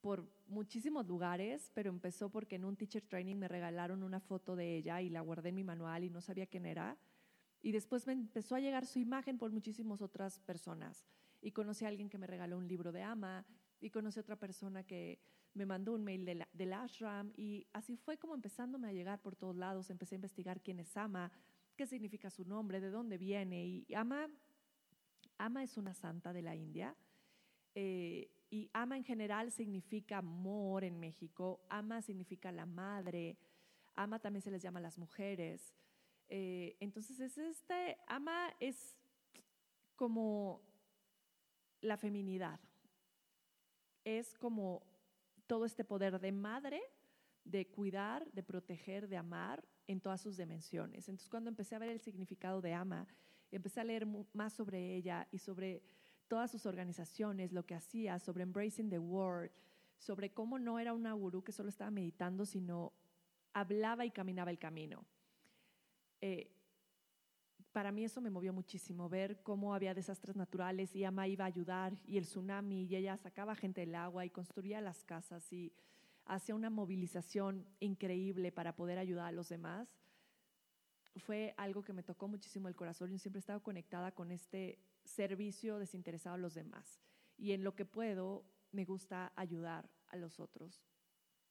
por 0.00 0.28
muchísimos 0.48 1.06
lugares, 1.06 1.70
pero 1.72 1.88
empezó 1.88 2.28
porque 2.28 2.56
en 2.56 2.66
un 2.66 2.76
teacher 2.76 3.02
training 3.06 3.36
me 3.36 3.48
regalaron 3.48 4.02
una 4.02 4.20
foto 4.20 4.54
de 4.54 4.76
ella 4.76 5.00
y 5.00 5.08
la 5.08 5.22
guardé 5.22 5.48
en 5.48 5.54
mi 5.54 5.64
manual 5.64 6.04
y 6.04 6.10
no 6.10 6.20
sabía 6.20 6.46
quién 6.46 6.66
era. 6.66 6.98
Y 7.62 7.72
después 7.72 8.06
me 8.06 8.12
empezó 8.12 8.54
a 8.54 8.60
llegar 8.60 8.84
su 8.84 8.98
imagen 8.98 9.38
por 9.38 9.50
muchísimas 9.50 10.02
otras 10.02 10.38
personas 10.40 11.06
y 11.40 11.52
conocí 11.52 11.86
a 11.86 11.88
alguien 11.88 12.10
que 12.10 12.18
me 12.18 12.26
regaló 12.26 12.58
un 12.58 12.68
libro 12.68 12.92
de 12.92 13.02
ama 13.02 13.46
y 13.80 13.88
conocí 13.88 14.18
a 14.18 14.22
otra 14.22 14.36
persona 14.36 14.82
que 14.82 15.20
me 15.54 15.64
mandó 15.64 15.94
un 15.94 16.04
mail 16.04 16.26
de 16.26 16.46
del 16.52 16.72
ashram 16.74 17.32
y 17.36 17.66
así 17.72 17.96
fue 17.96 18.18
como 18.18 18.34
empezándome 18.34 18.88
a 18.88 18.92
llegar 18.92 19.22
por 19.22 19.36
todos 19.36 19.56
lados, 19.56 19.88
empecé 19.88 20.14
a 20.14 20.16
investigar 20.16 20.60
quién 20.60 20.80
es 20.80 20.94
ama, 20.98 21.32
qué 21.76 21.86
significa 21.86 22.28
su 22.28 22.44
nombre, 22.44 22.80
de 22.80 22.90
dónde 22.90 23.16
viene 23.16 23.64
y 23.66 23.94
ama, 23.94 24.28
ama 25.38 25.62
es 25.62 25.76
una 25.76 25.94
santa 25.94 26.32
de 26.32 26.42
la 26.42 26.54
India. 26.54 26.94
Eh, 27.74 28.30
y 28.50 28.70
ama 28.72 28.96
en 28.96 29.04
general 29.04 29.50
significa 29.50 30.18
amor 30.18 30.84
en 30.84 31.00
México, 31.00 31.60
ama 31.68 32.02
significa 32.02 32.52
la 32.52 32.66
madre, 32.66 33.36
ama 33.96 34.20
también 34.20 34.42
se 34.42 34.50
les 34.50 34.62
llama 34.62 34.80
las 34.80 34.98
mujeres. 34.98 35.74
Eh, 36.28 36.76
entonces, 36.80 37.18
es 37.20 37.36
este, 37.36 37.98
ama 38.06 38.54
es 38.60 38.96
como 39.96 40.62
la 41.80 41.96
feminidad. 41.96 42.60
Es 44.04 44.34
como 44.34 44.82
todo 45.46 45.64
este 45.64 45.84
poder 45.84 46.20
de 46.20 46.32
madre, 46.32 46.82
de 47.44 47.66
cuidar, 47.66 48.30
de 48.32 48.42
proteger, 48.42 49.08
de 49.08 49.16
amar 49.16 49.64
en 49.86 50.00
todas 50.00 50.20
sus 50.20 50.36
dimensiones. 50.36 51.08
Entonces 51.08 51.28
cuando 51.28 51.50
empecé 51.50 51.74
a 51.74 51.78
ver 51.78 51.90
el 51.90 52.00
significado 52.00 52.60
de 52.60 52.72
ama, 52.72 53.06
empecé 53.56 53.80
a 53.80 53.84
leer 53.84 54.06
más 54.32 54.52
sobre 54.52 54.94
ella 54.94 55.28
y 55.30 55.38
sobre 55.38 55.82
todas 56.28 56.50
sus 56.50 56.66
organizaciones, 56.66 57.52
lo 57.52 57.66
que 57.66 57.74
hacía, 57.74 58.18
sobre 58.18 58.42
Embracing 58.42 58.90
the 58.90 58.98
World, 58.98 59.50
sobre 59.98 60.32
cómo 60.32 60.58
no 60.58 60.78
era 60.78 60.92
una 60.92 61.12
gurú 61.12 61.42
que 61.42 61.52
solo 61.52 61.68
estaba 61.68 61.90
meditando, 61.90 62.46
sino 62.46 62.92
hablaba 63.52 64.04
y 64.04 64.10
caminaba 64.10 64.50
el 64.50 64.58
camino. 64.58 65.04
Eh, 66.20 66.50
para 67.72 67.90
mí 67.90 68.04
eso 68.04 68.20
me 68.20 68.30
movió 68.30 68.52
muchísimo, 68.52 69.08
ver 69.08 69.42
cómo 69.42 69.74
había 69.74 69.94
desastres 69.94 70.36
naturales 70.36 70.94
y 70.94 71.04
Ama 71.04 71.26
iba 71.26 71.44
a 71.44 71.48
ayudar 71.48 71.92
y 72.06 72.18
el 72.18 72.24
tsunami 72.24 72.84
y 72.84 72.94
ella 72.94 73.16
sacaba 73.16 73.56
gente 73.56 73.80
del 73.80 73.96
agua 73.96 74.24
y 74.24 74.30
construía 74.30 74.80
las 74.80 75.02
casas 75.02 75.52
y 75.52 75.72
hacía 76.24 76.54
una 76.54 76.70
movilización 76.70 77.66
increíble 77.80 78.52
para 78.52 78.76
poder 78.76 78.98
ayudar 78.98 79.26
a 79.26 79.32
los 79.32 79.48
demás. 79.48 79.88
Fue 81.16 81.54
algo 81.56 81.82
que 81.82 81.92
me 81.92 82.02
tocó 82.02 82.28
muchísimo 82.28 82.68
el 82.68 82.74
corazón. 82.74 83.10
Yo 83.10 83.18
siempre 83.18 83.38
he 83.38 83.40
estado 83.40 83.62
conectada 83.62 84.12
con 84.12 84.30
este 84.30 84.78
servicio 85.04 85.78
desinteresado 85.78 86.34
a 86.34 86.38
los 86.38 86.54
demás 86.54 87.00
y 87.36 87.52
en 87.52 87.62
lo 87.62 87.74
que 87.74 87.84
puedo 87.84 88.44
me 88.72 88.84
gusta 88.84 89.32
ayudar 89.36 89.88
a 90.08 90.16
los 90.16 90.40
otros. 90.40 90.82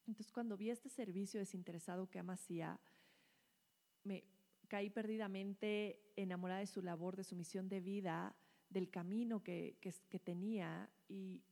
Entonces 0.05 0.31
cuando 0.31 0.57
vi 0.57 0.69
este 0.69 0.89
servicio 0.89 1.39
desinteresado 1.39 2.09
que 2.09 2.19
Ama 2.19 2.33
hacía, 2.33 2.79
me, 4.03 4.25
caí 4.67 4.89
perdidamente 4.89 6.01
enamorada 6.15 6.59
de 6.59 6.67
su 6.67 6.81
labor, 6.81 7.15
de 7.15 7.23
su 7.23 7.35
misión 7.35 7.69
de 7.69 7.79
vida, 7.79 8.35
del 8.69 8.89
camino 8.89 9.43
que, 9.43 9.77
que, 9.79 10.19
tenía 10.19 10.89
y 11.07 11.43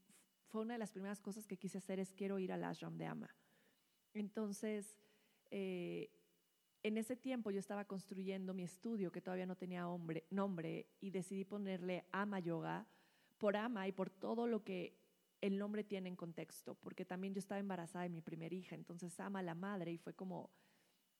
fue 0.48 0.62
una 0.62 0.74
de 0.74 0.78
las 0.78 0.90
primeras 0.90 1.20
cosas 1.20 1.46
que 1.46 1.56
quise 1.56 1.78
hacer 1.78 2.00
es 2.00 2.12
quiero 2.12 2.38
ir 2.38 2.52
al 2.52 2.64
ashram 2.64 2.98
de 2.98 3.06
Ama. 3.06 3.34
Entonces, 4.12 4.98
eh, 5.50 6.10
en 6.82 6.96
ese 6.96 7.16
tiempo 7.16 7.50
yo 7.50 7.58
estaba 7.58 7.84
construyendo 7.84 8.54
mi 8.54 8.64
estudio 8.64 9.12
que 9.12 9.20
todavía 9.20 9.46
no 9.46 9.56
tenía 9.56 9.86
nombre 10.30 10.86
y 11.00 11.10
decidí 11.10 11.44
ponerle 11.44 12.04
Ama 12.12 12.40
Yoga 12.40 12.86
por 13.38 13.56
Ama 13.56 13.86
y 13.88 13.92
por 13.92 14.10
todo 14.10 14.46
lo 14.46 14.64
que 14.64 14.96
el 15.40 15.58
nombre 15.58 15.82
tiene 15.82 16.08
en 16.08 16.16
contexto, 16.16 16.74
porque 16.76 17.04
también 17.04 17.34
yo 17.34 17.40
estaba 17.40 17.58
embarazada 17.58 18.04
de 18.04 18.10
mi 18.10 18.20
primera 18.20 18.54
hija, 18.54 18.74
entonces 18.76 19.18
Ama 19.18 19.42
la 19.42 19.54
madre 19.54 19.92
y 19.92 19.98
fue 19.98 20.14
como 20.14 20.50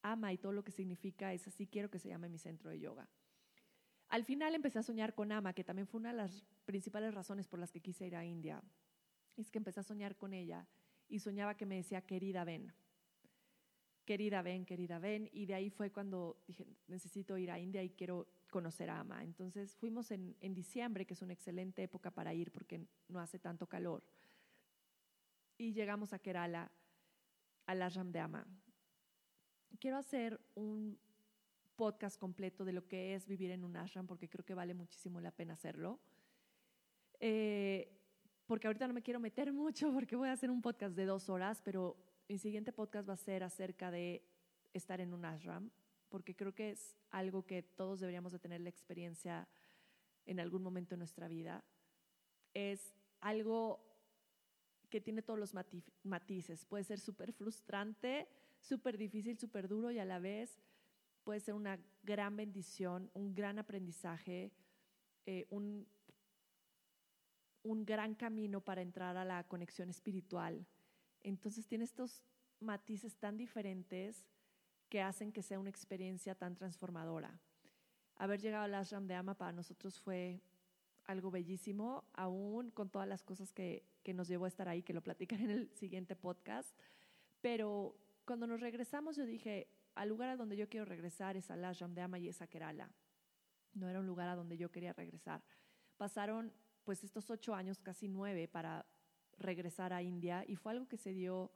ama 0.02 0.32
y 0.32 0.38
todo 0.38 0.52
lo 0.52 0.64
que 0.64 0.72
significa 0.72 1.32
es 1.32 1.46
así, 1.46 1.66
quiero 1.66 1.90
que 1.90 1.98
se 1.98 2.08
llame 2.08 2.28
mi 2.28 2.38
centro 2.38 2.70
de 2.70 2.80
yoga. 2.80 3.08
Al 4.08 4.24
final 4.24 4.54
empecé 4.54 4.78
a 4.78 4.82
soñar 4.82 5.14
con 5.14 5.32
Ama, 5.32 5.54
que 5.54 5.64
también 5.64 5.86
fue 5.86 6.00
una 6.00 6.10
de 6.10 6.16
las 6.16 6.44
principales 6.66 7.14
razones 7.14 7.48
por 7.48 7.58
las 7.58 7.72
que 7.72 7.80
quise 7.80 8.06
ir 8.06 8.14
a 8.14 8.24
India. 8.24 8.62
Es 9.36 9.50
que 9.50 9.56
empecé 9.56 9.80
a 9.80 9.84
soñar 9.84 10.16
con 10.16 10.34
ella 10.34 10.66
y 11.08 11.20
soñaba 11.20 11.56
que 11.56 11.64
me 11.64 11.76
decía, 11.76 12.02
querida, 12.02 12.44
ven. 12.44 12.74
Querida, 14.04 14.42
ven, 14.42 14.64
querida, 14.64 14.98
ven. 14.98 15.28
Y 15.32 15.46
de 15.46 15.54
ahí 15.54 15.70
fue 15.70 15.90
cuando 15.90 16.42
dije, 16.46 16.66
necesito 16.88 17.38
ir 17.38 17.50
a 17.50 17.58
India 17.58 17.82
y 17.82 17.90
quiero 17.90 18.26
conocer 18.50 18.90
a 18.90 19.00
Ama. 19.00 19.22
Entonces 19.22 19.76
fuimos 19.76 20.10
en, 20.10 20.36
en 20.40 20.54
diciembre, 20.54 21.06
que 21.06 21.14
es 21.14 21.22
una 21.22 21.32
excelente 21.32 21.82
época 21.82 22.10
para 22.10 22.34
ir 22.34 22.50
porque 22.50 22.86
no 23.08 23.20
hace 23.20 23.38
tanto 23.38 23.66
calor. 23.66 24.04
Y 25.56 25.72
llegamos 25.72 26.12
a 26.12 26.18
Kerala, 26.18 26.70
al 27.66 27.82
ashram 27.82 28.10
de 28.10 28.18
Ama 28.18 28.46
quiero 29.78 29.96
hacer 29.96 30.40
un 30.54 30.96
podcast 31.74 32.18
completo 32.18 32.64
de 32.64 32.72
lo 32.72 32.86
que 32.86 33.14
es 33.14 33.26
vivir 33.26 33.50
en 33.50 33.64
un 33.64 33.76
ashram 33.76 34.06
porque 34.06 34.28
creo 34.28 34.44
que 34.44 34.54
vale 34.54 34.74
muchísimo 34.74 35.20
la 35.20 35.32
pena 35.32 35.54
hacerlo. 35.54 35.98
Eh, 37.18 37.98
porque 38.46 38.66
ahorita 38.66 38.86
no 38.86 38.94
me 38.94 39.02
quiero 39.02 39.20
meter 39.20 39.52
mucho 39.52 39.92
porque 39.92 40.16
voy 40.16 40.28
a 40.28 40.32
hacer 40.32 40.50
un 40.50 40.62
podcast 40.62 40.94
de 40.94 41.04
dos 41.04 41.28
horas, 41.28 41.60
pero 41.64 41.96
mi 42.32 42.38
siguiente 42.38 42.72
podcast 42.72 43.06
va 43.06 43.12
a 43.12 43.18
ser 43.18 43.44
acerca 43.44 43.90
de 43.90 44.24
estar 44.72 45.02
en 45.02 45.12
un 45.12 45.22
ashram, 45.26 45.70
porque 46.08 46.34
creo 46.34 46.54
que 46.54 46.70
es 46.70 46.96
algo 47.10 47.44
que 47.44 47.62
todos 47.62 48.00
deberíamos 48.00 48.32
de 48.32 48.38
tener 48.38 48.62
la 48.62 48.70
experiencia 48.70 49.46
en 50.24 50.40
algún 50.40 50.62
momento 50.62 50.94
de 50.94 51.00
nuestra 51.00 51.28
vida. 51.28 51.62
Es 52.54 52.94
algo 53.20 53.84
que 54.88 55.02
tiene 55.02 55.20
todos 55.20 55.38
los 55.38 55.52
matices. 56.04 56.64
Puede 56.64 56.84
ser 56.84 57.00
súper 57.00 57.34
frustrante, 57.34 58.26
súper 58.60 58.96
difícil, 58.96 59.38
súper 59.38 59.68
duro 59.68 59.90
y 59.90 59.98
a 59.98 60.06
la 60.06 60.18
vez 60.18 60.58
puede 61.24 61.40
ser 61.40 61.52
una 61.52 61.78
gran 62.02 62.34
bendición, 62.34 63.10
un 63.12 63.34
gran 63.34 63.58
aprendizaje, 63.58 64.52
eh, 65.26 65.46
un, 65.50 65.86
un 67.62 67.84
gran 67.84 68.14
camino 68.14 68.62
para 68.62 68.80
entrar 68.80 69.18
a 69.18 69.24
la 69.26 69.46
conexión 69.46 69.90
espiritual. 69.90 70.66
Entonces 71.22 71.66
tiene 71.66 71.84
estos 71.84 72.22
matices 72.60 73.16
tan 73.16 73.36
diferentes 73.36 74.24
que 74.88 75.00
hacen 75.00 75.32
que 75.32 75.42
sea 75.42 75.58
una 75.58 75.70
experiencia 75.70 76.34
tan 76.34 76.54
transformadora. 76.54 77.40
Haber 78.16 78.40
llegado 78.40 78.64
al 78.64 78.74
ashram 78.74 79.06
de 79.06 79.14
Ama 79.14 79.34
para 79.34 79.52
nosotros 79.52 79.98
fue 80.00 80.42
algo 81.06 81.30
bellísimo, 81.30 82.04
aún 82.12 82.70
con 82.70 82.90
todas 82.90 83.08
las 83.08 83.22
cosas 83.22 83.52
que, 83.52 83.84
que 84.02 84.14
nos 84.14 84.28
llevó 84.28 84.44
a 84.44 84.48
estar 84.48 84.68
ahí, 84.68 84.82
que 84.82 84.92
lo 84.92 85.02
platicaré 85.02 85.44
en 85.44 85.50
el 85.50 85.68
siguiente 85.74 86.14
podcast, 86.14 86.70
pero 87.40 87.96
cuando 88.24 88.46
nos 88.46 88.60
regresamos 88.60 89.16
yo 89.16 89.26
dije, 89.26 89.68
al 89.94 90.08
lugar 90.08 90.28
a 90.28 90.36
donde 90.36 90.56
yo 90.56 90.68
quiero 90.68 90.86
regresar 90.86 91.36
es 91.36 91.50
al 91.50 91.64
ashram 91.64 91.94
de 91.94 92.02
Ama 92.02 92.18
y 92.18 92.28
es 92.28 92.40
a 92.40 92.46
Kerala. 92.46 92.90
No 93.74 93.88
era 93.88 94.00
un 94.00 94.06
lugar 94.06 94.28
a 94.28 94.36
donde 94.36 94.56
yo 94.56 94.70
quería 94.70 94.92
regresar. 94.92 95.42
Pasaron 95.96 96.52
pues 96.84 97.04
estos 97.04 97.30
ocho 97.30 97.54
años, 97.54 97.80
casi 97.80 98.08
nueve, 98.08 98.48
para 98.48 98.84
regresar 99.38 99.92
a 99.92 100.02
India 100.02 100.44
y 100.46 100.56
fue 100.56 100.72
algo 100.72 100.88
que 100.88 100.96
se 100.96 101.12
dio, 101.12 101.52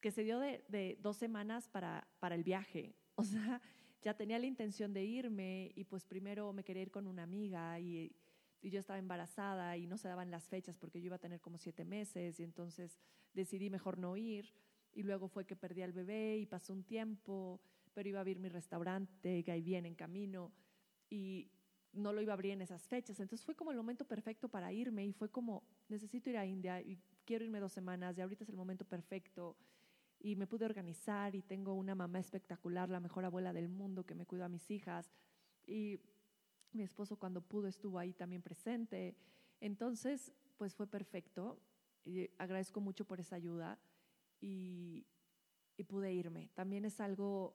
que 0.00 0.10
se 0.10 0.24
dio 0.24 0.38
de, 0.38 0.98
dos 1.00 1.16
semanas 1.16 1.68
para, 1.68 2.06
para 2.18 2.34
el 2.34 2.44
viaje. 2.44 2.94
O 3.20 3.24
sea, 3.24 3.60
ya 4.02 4.14
tenía 4.14 4.38
la 4.38 4.46
intención 4.46 4.94
de 4.94 5.04
irme 5.04 5.72
y 5.74 5.84
pues 5.84 6.06
primero 6.06 6.52
me 6.52 6.64
quería 6.64 6.82
ir 6.82 6.90
con 6.90 7.06
una 7.06 7.22
amiga 7.22 7.78
y, 7.78 8.16
yo 8.62 8.78
estaba 8.78 8.98
embarazada 8.98 9.78
y 9.78 9.86
no 9.86 9.96
se 9.96 10.06
daban 10.06 10.30
las 10.30 10.46
fechas 10.46 10.76
porque 10.76 11.00
yo 11.00 11.06
iba 11.06 11.16
a 11.16 11.18
tener 11.18 11.40
como 11.40 11.56
siete 11.56 11.86
meses 11.86 12.38
y 12.38 12.42
entonces 12.42 12.98
decidí 13.32 13.70
mejor 13.70 13.96
no 13.96 14.18
ir 14.18 14.52
y 14.92 15.02
luego 15.02 15.28
fue 15.28 15.46
que 15.46 15.56
perdí 15.56 15.80
al 15.80 15.94
bebé 15.94 16.36
y 16.36 16.44
pasó 16.44 16.74
un 16.74 16.84
tiempo, 16.84 17.62
pero 17.94 18.10
iba 18.10 18.18
a 18.18 18.20
abrir 18.20 18.38
mi 18.38 18.50
restaurante 18.50 19.42
que 19.42 19.50
ahí 19.50 19.62
viene 19.62 19.88
en 19.88 19.94
camino 19.94 20.52
y 21.08 21.50
no 21.92 22.12
lo 22.12 22.22
iba 22.22 22.32
a 22.32 22.34
abrir 22.34 22.52
en 22.52 22.62
esas 22.62 22.86
fechas. 22.86 23.18
Entonces 23.20 23.44
fue 23.44 23.54
como 23.54 23.70
el 23.70 23.76
momento 23.76 24.04
perfecto 24.04 24.48
para 24.48 24.72
irme 24.72 25.06
y 25.06 25.12
fue 25.12 25.28
como, 25.28 25.62
necesito 25.88 26.30
ir 26.30 26.36
a 26.36 26.46
India 26.46 26.80
y 26.80 26.98
quiero 27.24 27.44
irme 27.44 27.60
dos 27.60 27.72
semanas 27.72 28.16
y 28.16 28.20
ahorita 28.20 28.44
es 28.44 28.50
el 28.50 28.56
momento 28.56 28.84
perfecto. 28.84 29.56
Y 30.18 30.36
me 30.36 30.46
pude 30.46 30.66
organizar 30.66 31.34
y 31.34 31.42
tengo 31.42 31.74
una 31.74 31.94
mamá 31.94 32.18
espectacular, 32.18 32.90
la 32.90 33.00
mejor 33.00 33.24
abuela 33.24 33.52
del 33.52 33.68
mundo 33.68 34.04
que 34.04 34.14
me 34.14 34.26
cuida 34.26 34.44
a 34.46 34.48
mis 34.48 34.70
hijas. 34.70 35.10
Y 35.66 35.98
mi 36.72 36.82
esposo 36.82 37.16
cuando 37.16 37.40
pudo 37.40 37.68
estuvo 37.68 37.98
ahí 37.98 38.12
también 38.12 38.42
presente. 38.42 39.16
Entonces, 39.60 40.32
pues 40.58 40.74
fue 40.74 40.86
perfecto. 40.86 41.58
Y 42.04 42.30
agradezco 42.38 42.80
mucho 42.80 43.06
por 43.06 43.20
esa 43.20 43.36
ayuda 43.36 43.78
y, 44.40 45.06
y 45.76 45.84
pude 45.84 46.12
irme. 46.12 46.50
También 46.54 46.84
es 46.84 47.00
algo 47.00 47.54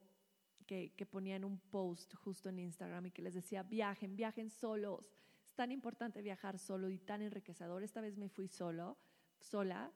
que, 0.65 0.93
que 0.95 1.05
ponía 1.05 1.35
en 1.35 1.45
un 1.45 1.59
post 1.59 2.15
justo 2.15 2.49
en 2.49 2.59
Instagram 2.59 3.07
y 3.07 3.11
que 3.11 3.21
les 3.21 3.33
decía, 3.33 3.63
viajen, 3.63 4.15
viajen 4.15 4.49
solos. 4.49 5.13
Es 5.45 5.53
tan 5.55 5.71
importante 5.71 6.21
viajar 6.21 6.57
solo 6.59 6.89
y 6.89 6.97
tan 6.97 7.21
enriquecedor. 7.21 7.83
Esta 7.83 8.01
vez 8.01 8.17
me 8.17 8.29
fui 8.29 8.47
solo, 8.47 8.97
sola, 9.39 9.91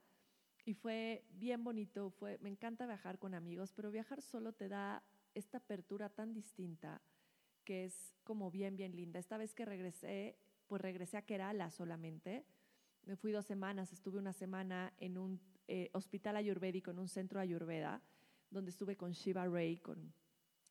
y 0.64 0.74
fue 0.74 1.24
bien 1.32 1.64
bonito. 1.64 2.10
Fue, 2.10 2.38
me 2.38 2.48
encanta 2.48 2.86
viajar 2.86 3.18
con 3.18 3.34
amigos, 3.34 3.72
pero 3.72 3.90
viajar 3.90 4.22
solo 4.22 4.52
te 4.52 4.68
da 4.68 5.02
esta 5.34 5.58
apertura 5.58 6.08
tan 6.08 6.32
distinta 6.32 7.00
que 7.64 7.84
es 7.84 8.14
como 8.24 8.50
bien, 8.50 8.76
bien 8.76 8.96
linda. 8.96 9.18
Esta 9.18 9.36
vez 9.36 9.54
que 9.54 9.64
regresé, 9.64 10.36
pues 10.66 10.82
regresé 10.82 11.16
a 11.16 11.22
Kerala 11.22 11.70
solamente. 11.70 12.44
Me 13.04 13.16
fui 13.16 13.32
dos 13.32 13.46
semanas, 13.46 13.92
estuve 13.92 14.18
una 14.18 14.32
semana 14.32 14.92
en 14.98 15.18
un 15.18 15.40
eh, 15.68 15.90
hospital 15.92 16.36
ayurvédico, 16.36 16.90
en 16.90 16.98
un 16.98 17.08
centro 17.08 17.40
ayurveda, 17.40 18.02
donde 18.50 18.70
estuve 18.70 18.96
con 18.96 19.12
Shiva 19.12 19.46
Ray, 19.46 19.78
con 19.78 20.12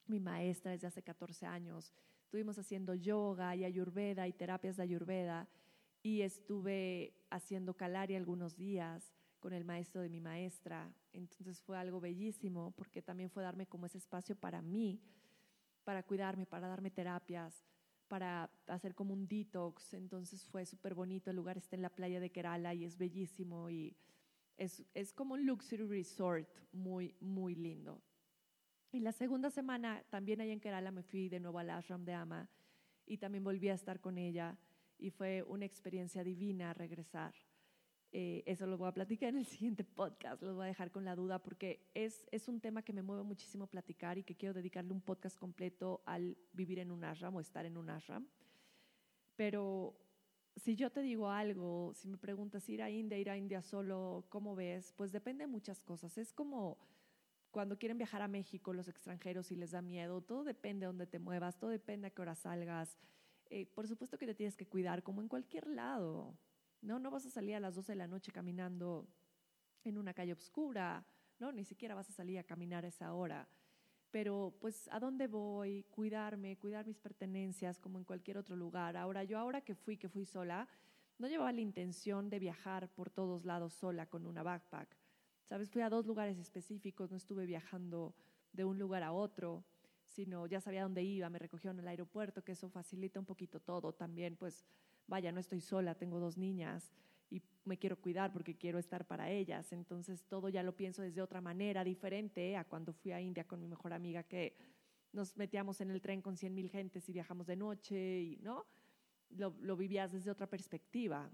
mi 0.09 0.19
maestra 0.19 0.71
desde 0.71 0.87
hace 0.87 1.03
14 1.03 1.45
años. 1.45 1.93
Estuvimos 2.23 2.57
haciendo 2.57 2.93
yoga 2.93 3.55
y 3.55 3.63
ayurveda 3.63 4.27
y 4.27 4.33
terapias 4.33 4.77
de 4.77 4.83
ayurveda 4.83 5.47
y 6.01 6.21
estuve 6.21 7.13
haciendo 7.29 7.75
calari 7.75 8.15
algunos 8.15 8.55
días 8.55 9.13
con 9.39 9.53
el 9.53 9.65
maestro 9.65 10.01
de 10.01 10.09
mi 10.09 10.21
maestra. 10.21 10.93
Entonces 11.13 11.61
fue 11.61 11.77
algo 11.77 11.99
bellísimo 11.99 12.71
porque 12.75 13.01
también 13.01 13.29
fue 13.29 13.43
darme 13.43 13.67
como 13.67 13.85
ese 13.85 13.97
espacio 13.97 14.35
para 14.35 14.61
mí, 14.61 15.01
para 15.83 16.03
cuidarme, 16.03 16.45
para 16.45 16.67
darme 16.67 16.91
terapias, 16.91 17.65
para 18.07 18.49
hacer 18.67 18.95
como 18.95 19.13
un 19.13 19.27
detox. 19.27 19.93
Entonces 19.93 20.45
fue 20.47 20.65
súper 20.65 20.93
bonito. 20.93 21.29
El 21.29 21.37
lugar 21.37 21.57
está 21.57 21.75
en 21.75 21.81
la 21.81 21.89
playa 21.89 22.19
de 22.19 22.31
Kerala 22.31 22.73
y 22.73 22.85
es 22.85 22.97
bellísimo 22.97 23.69
y 23.69 23.95
es, 24.57 24.83
es 24.93 25.13
como 25.13 25.35
un 25.35 25.45
luxury 25.45 25.85
resort 25.85 26.49
muy, 26.73 27.15
muy 27.21 27.55
lindo. 27.55 28.01
Y 28.91 29.01
la 29.01 29.11
segunda 29.11 29.51
semana, 29.51 30.03
también 30.09 30.41
ahí 30.41 30.49
en 30.51 30.59
Kerala, 30.59 30.91
me 30.91 31.03
fui 31.03 31.29
de 31.29 31.39
nuevo 31.39 31.59
al 31.59 31.69
ashram 31.69 32.03
de 32.05 32.13
Ama 32.13 32.49
y 33.05 33.17
también 33.17 33.43
volví 33.43 33.69
a 33.69 33.75
estar 33.75 33.99
con 33.99 34.17
ella 34.17 34.57
y 34.97 35.11
fue 35.11 35.43
una 35.43 35.65
experiencia 35.65 36.23
divina 36.23 36.73
regresar. 36.73 37.33
Eh, 38.11 38.41
eso 38.47 38.65
lo 38.65 38.79
voy 38.79 38.87
a 38.87 38.91
platicar 38.91 39.29
en 39.29 39.37
el 39.37 39.45
siguiente 39.45 39.83
podcast, 39.83 40.41
lo 40.41 40.55
voy 40.55 40.63
a 40.63 40.67
dejar 40.67 40.89
con 40.89 41.05
la 41.05 41.15
duda 41.15 41.37
porque 41.37 41.87
es, 41.93 42.27
es 42.31 42.47
un 42.47 42.59
tema 42.59 42.81
que 42.81 42.91
me 42.91 43.03
mueve 43.03 43.21
muchísimo 43.21 43.67
platicar 43.67 44.17
y 44.17 44.23
que 44.23 44.35
quiero 44.35 44.55
dedicarle 44.55 44.91
un 44.91 45.01
podcast 45.01 45.37
completo 45.37 46.01
al 46.05 46.35
vivir 46.53 46.79
en 46.79 46.89
un 46.89 47.03
ashram 47.03 47.35
o 47.35 47.39
estar 47.39 47.67
en 47.67 47.77
un 47.77 47.91
ashram. 47.91 48.27
Pero 49.35 49.95
si 50.55 50.75
yo 50.75 50.91
te 50.91 51.01
digo 51.01 51.29
algo, 51.29 51.93
si 51.93 52.07
me 52.07 52.17
preguntas 52.17 52.67
ir 52.67 52.81
a 52.81 52.89
India, 52.89 53.19
ir 53.19 53.29
a 53.29 53.37
India 53.37 53.61
solo, 53.61 54.25
¿cómo 54.29 54.55
ves? 54.55 54.93
Pues 54.97 55.11
depende 55.11 55.43
de 55.43 55.47
muchas 55.47 55.83
cosas. 55.83 56.17
Es 56.17 56.33
como 56.33 56.79
cuando 57.51 57.77
quieren 57.77 57.97
viajar 57.97 58.21
a 58.21 58.27
México 58.27 58.73
los 58.73 58.87
extranjeros 58.87 59.51
y 59.51 59.55
les 59.55 59.71
da 59.71 59.81
miedo, 59.81 60.21
todo 60.21 60.43
depende 60.43 60.85
de 60.85 60.87
dónde 60.87 61.07
te 61.07 61.19
muevas, 61.19 61.57
todo 61.57 61.69
depende 61.69 62.07
a 62.07 62.09
qué 62.11 62.21
hora 62.21 62.35
salgas. 62.35 62.97
Eh, 63.49 63.65
por 63.65 63.87
supuesto 63.87 64.17
que 64.17 64.27
te 64.27 64.35
tienes 64.35 64.55
que 64.55 64.67
cuidar, 64.67 65.01
como 65.01 65.21
en 65.21 65.27
cualquier 65.27 65.67
lado. 65.67 66.37
No, 66.81 66.99
no 66.99 67.09
vas 67.11 67.25
a 67.25 67.29
salir 67.29 67.55
a 67.55 67.59
las 67.59 67.75
12 67.75 67.93
de 67.93 67.95
la 67.97 68.07
noche 68.07 68.31
caminando 68.31 69.07
en 69.83 69.97
una 69.97 70.13
calle 70.13 70.33
oscura, 70.33 71.05
no, 71.39 71.51
ni 71.51 71.63
siquiera 71.63 71.95
vas 71.95 72.09
a 72.09 72.13
salir 72.13 72.37
a 72.37 72.43
caminar 72.43 72.85
a 72.85 72.89
esa 72.89 73.13
hora. 73.13 73.47
Pero 74.11 74.55
pues 74.59 74.87
a 74.91 74.99
dónde 74.99 75.27
voy, 75.27 75.83
cuidarme, 75.89 76.57
cuidar 76.57 76.85
mis 76.85 76.99
pertenencias 76.99 77.79
como 77.79 77.97
en 77.97 78.03
cualquier 78.03 78.37
otro 78.37 78.55
lugar. 78.55 78.97
Ahora 78.97 79.23
yo 79.23 79.39
ahora 79.39 79.61
que 79.61 79.75
fui, 79.75 79.97
que 79.97 80.09
fui 80.09 80.25
sola, 80.25 80.67
no 81.17 81.27
llevaba 81.27 81.51
la 81.51 81.61
intención 81.61 82.29
de 82.29 82.39
viajar 82.39 82.89
por 82.89 83.09
todos 83.09 83.45
lados 83.45 83.73
sola 83.73 84.07
con 84.07 84.25
una 84.25 84.43
backpack. 84.43 84.98
¿Sabes? 85.49 85.71
Fui 85.71 85.81
a 85.81 85.89
dos 85.89 86.05
lugares 86.05 86.37
específicos, 86.37 87.09
no 87.09 87.17
estuve 87.17 87.47
viajando 87.47 88.13
de 88.53 88.65
un 88.65 88.77
lugar 88.77 89.01
a 89.01 89.11
otro, 89.11 89.65
sino 90.05 90.45
ya 90.45 90.61
sabía 90.61 90.83
dónde 90.83 91.01
iba, 91.01 91.27
me 91.27 91.39
recogieron 91.39 91.77
en 91.77 91.85
el 91.85 91.87
aeropuerto, 91.87 92.43
que 92.43 92.51
eso 92.51 92.69
facilita 92.69 93.19
un 93.19 93.25
poquito 93.25 93.59
todo. 93.59 93.91
También, 93.91 94.35
pues, 94.35 94.63
vaya, 95.07 95.31
no 95.31 95.39
estoy 95.39 95.59
sola, 95.59 95.95
tengo 95.95 96.19
dos 96.19 96.37
niñas 96.37 96.93
y 97.31 97.41
me 97.65 97.79
quiero 97.79 97.99
cuidar 97.99 98.31
porque 98.31 98.57
quiero 98.57 98.77
estar 98.77 99.07
para 99.07 99.31
ellas. 99.31 99.73
Entonces, 99.73 100.23
todo 100.25 100.49
ya 100.49 100.61
lo 100.61 100.75
pienso 100.75 101.01
desde 101.01 101.19
otra 101.19 101.41
manera, 101.41 101.83
diferente 101.83 102.55
a 102.55 102.63
cuando 102.63 102.93
fui 102.93 103.11
a 103.11 103.19
India 103.19 103.43
con 103.47 103.59
mi 103.59 103.67
mejor 103.67 103.91
amiga, 103.91 104.21
que 104.21 104.55
nos 105.13 105.35
metíamos 105.35 105.81
en 105.81 105.89
el 105.89 105.99
tren 105.99 106.21
con 106.21 106.37
100 106.37 106.53
mil 106.53 106.69
gentes 106.69 107.09
y 107.09 107.13
viajamos 107.13 107.47
de 107.47 107.55
noche, 107.55 108.21
y, 108.21 108.37
¿no? 108.43 108.67
Lo, 109.31 109.55
lo 109.61 109.75
vivías 109.75 110.11
desde 110.11 110.29
otra 110.29 110.45
perspectiva 110.45 111.31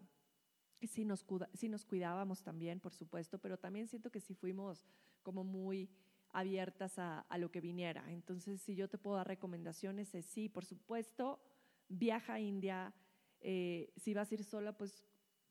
sí 0.82 1.06
nos, 1.06 1.26
sí 1.54 1.70
nos 1.70 1.86
cuidábamos 1.86 2.44
también, 2.44 2.80
por 2.80 2.94
supuesto, 2.94 3.40
pero 3.40 3.58
también 3.58 3.88
siento 3.88 4.12
que 4.12 4.20
sí 4.20 4.34
fuimos 4.34 4.86
como 5.24 5.44
muy 5.44 5.90
abiertas 6.30 7.00
a, 7.00 7.22
a, 7.22 7.38
lo 7.38 7.50
que 7.50 7.62
viniera. 7.62 8.12
Entonces, 8.12 8.62
si 8.62 8.76
yo 8.76 8.90
te 8.90 8.98
puedo 8.98 9.18
dar 9.18 9.28
recomendaciones, 9.28 10.14
es 10.14 10.26
sí, 10.26 10.50
por 10.50 10.66
supuesto, 10.66 11.40
viaja 11.88 12.34
a 12.34 12.40
India. 12.40 12.94
Eh, 13.40 13.94
si 13.96 14.14
vas 14.14 14.32
a 14.32 14.36
ir 14.36 14.44
sola, 14.44 14.78
pues 14.78 15.06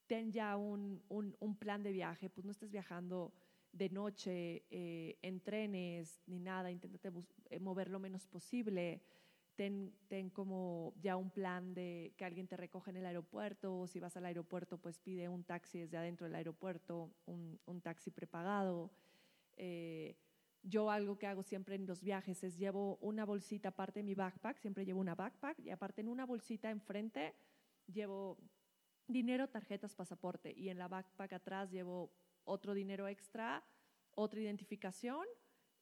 ten 0.07 0.33
ya 0.33 0.57
un, 0.57 1.03
un, 1.09 1.37
un, 1.41 1.57
plan 1.57 1.83
de 1.83 1.93
viaje, 1.93 2.29
pues 2.29 2.45
no 2.45 2.51
estés 2.51 2.71
viajando 2.71 3.33
de 3.73 3.89
noche 3.89 4.65
eh, 4.71 5.19
en 5.23 5.41
trenes 5.41 6.21
ni 6.27 6.39
nada, 6.39 6.71
inténtate 6.71 7.11
eh, 7.51 7.59
mover 7.59 7.89
lo 7.89 7.99
menos 7.99 8.27
posible 8.27 9.03
ten, 9.57 9.93
ten 10.09 10.31
como 10.31 10.95
ya 11.01 11.17
un 11.17 11.31
plan 11.31 11.75
de 11.75 12.13
que 12.17 12.25
alguien 12.25 12.47
te 12.47 12.57
recoge 12.57 12.91
en 12.91 12.97
el 12.97 13.07
aeropuerto 13.07 13.81
o 13.81 13.87
si 13.87 14.01
vas 14.01 14.17
al 14.17 14.27
aeropuerto 14.27 14.79
pues 14.79 14.99
pide 14.99 15.29
un 15.29 15.45
taxi 15.45 15.81
desde 15.81 15.97
adentro 15.97 16.27
del 16.27 16.35
aeropuerto, 16.35 17.11
un, 17.27 17.59
un 17.67 17.81
taxi 17.81 18.11
prepagado. 18.11 18.91
Eh, 19.57 20.17
yo 20.63 20.91
algo 20.91 21.19
que 21.19 21.27
hago 21.27 21.43
siempre 21.43 21.75
en 21.75 21.87
los 21.87 22.03
viajes 22.03 22.43
es 22.43 22.57
llevo 22.57 22.97
una 22.97 23.25
bolsita 23.25 23.69
aparte 23.69 24.01
de 24.01 24.05
mi 24.05 24.15
backpack, 24.15 24.59
siempre 24.59 24.85
llevo 24.85 25.01
una 25.01 25.15
backpack 25.15 25.61
y 25.61 25.71
aparte 25.71 26.01
en 26.01 26.09
una 26.09 26.25
bolsita 26.25 26.71
enfrente 26.71 27.35
llevo 27.87 28.39
dinero, 29.07 29.49
tarjetas, 29.49 29.95
pasaporte 29.95 30.53
y 30.57 30.71
en 30.71 30.79
la 30.79 30.89
backpack 30.89 31.35
atrás 31.35 31.71
llevo 31.71 32.11
otro 32.45 32.73
dinero 32.73 33.09
extra, 33.09 33.63
otra 34.15 34.41
identificación 34.41 35.27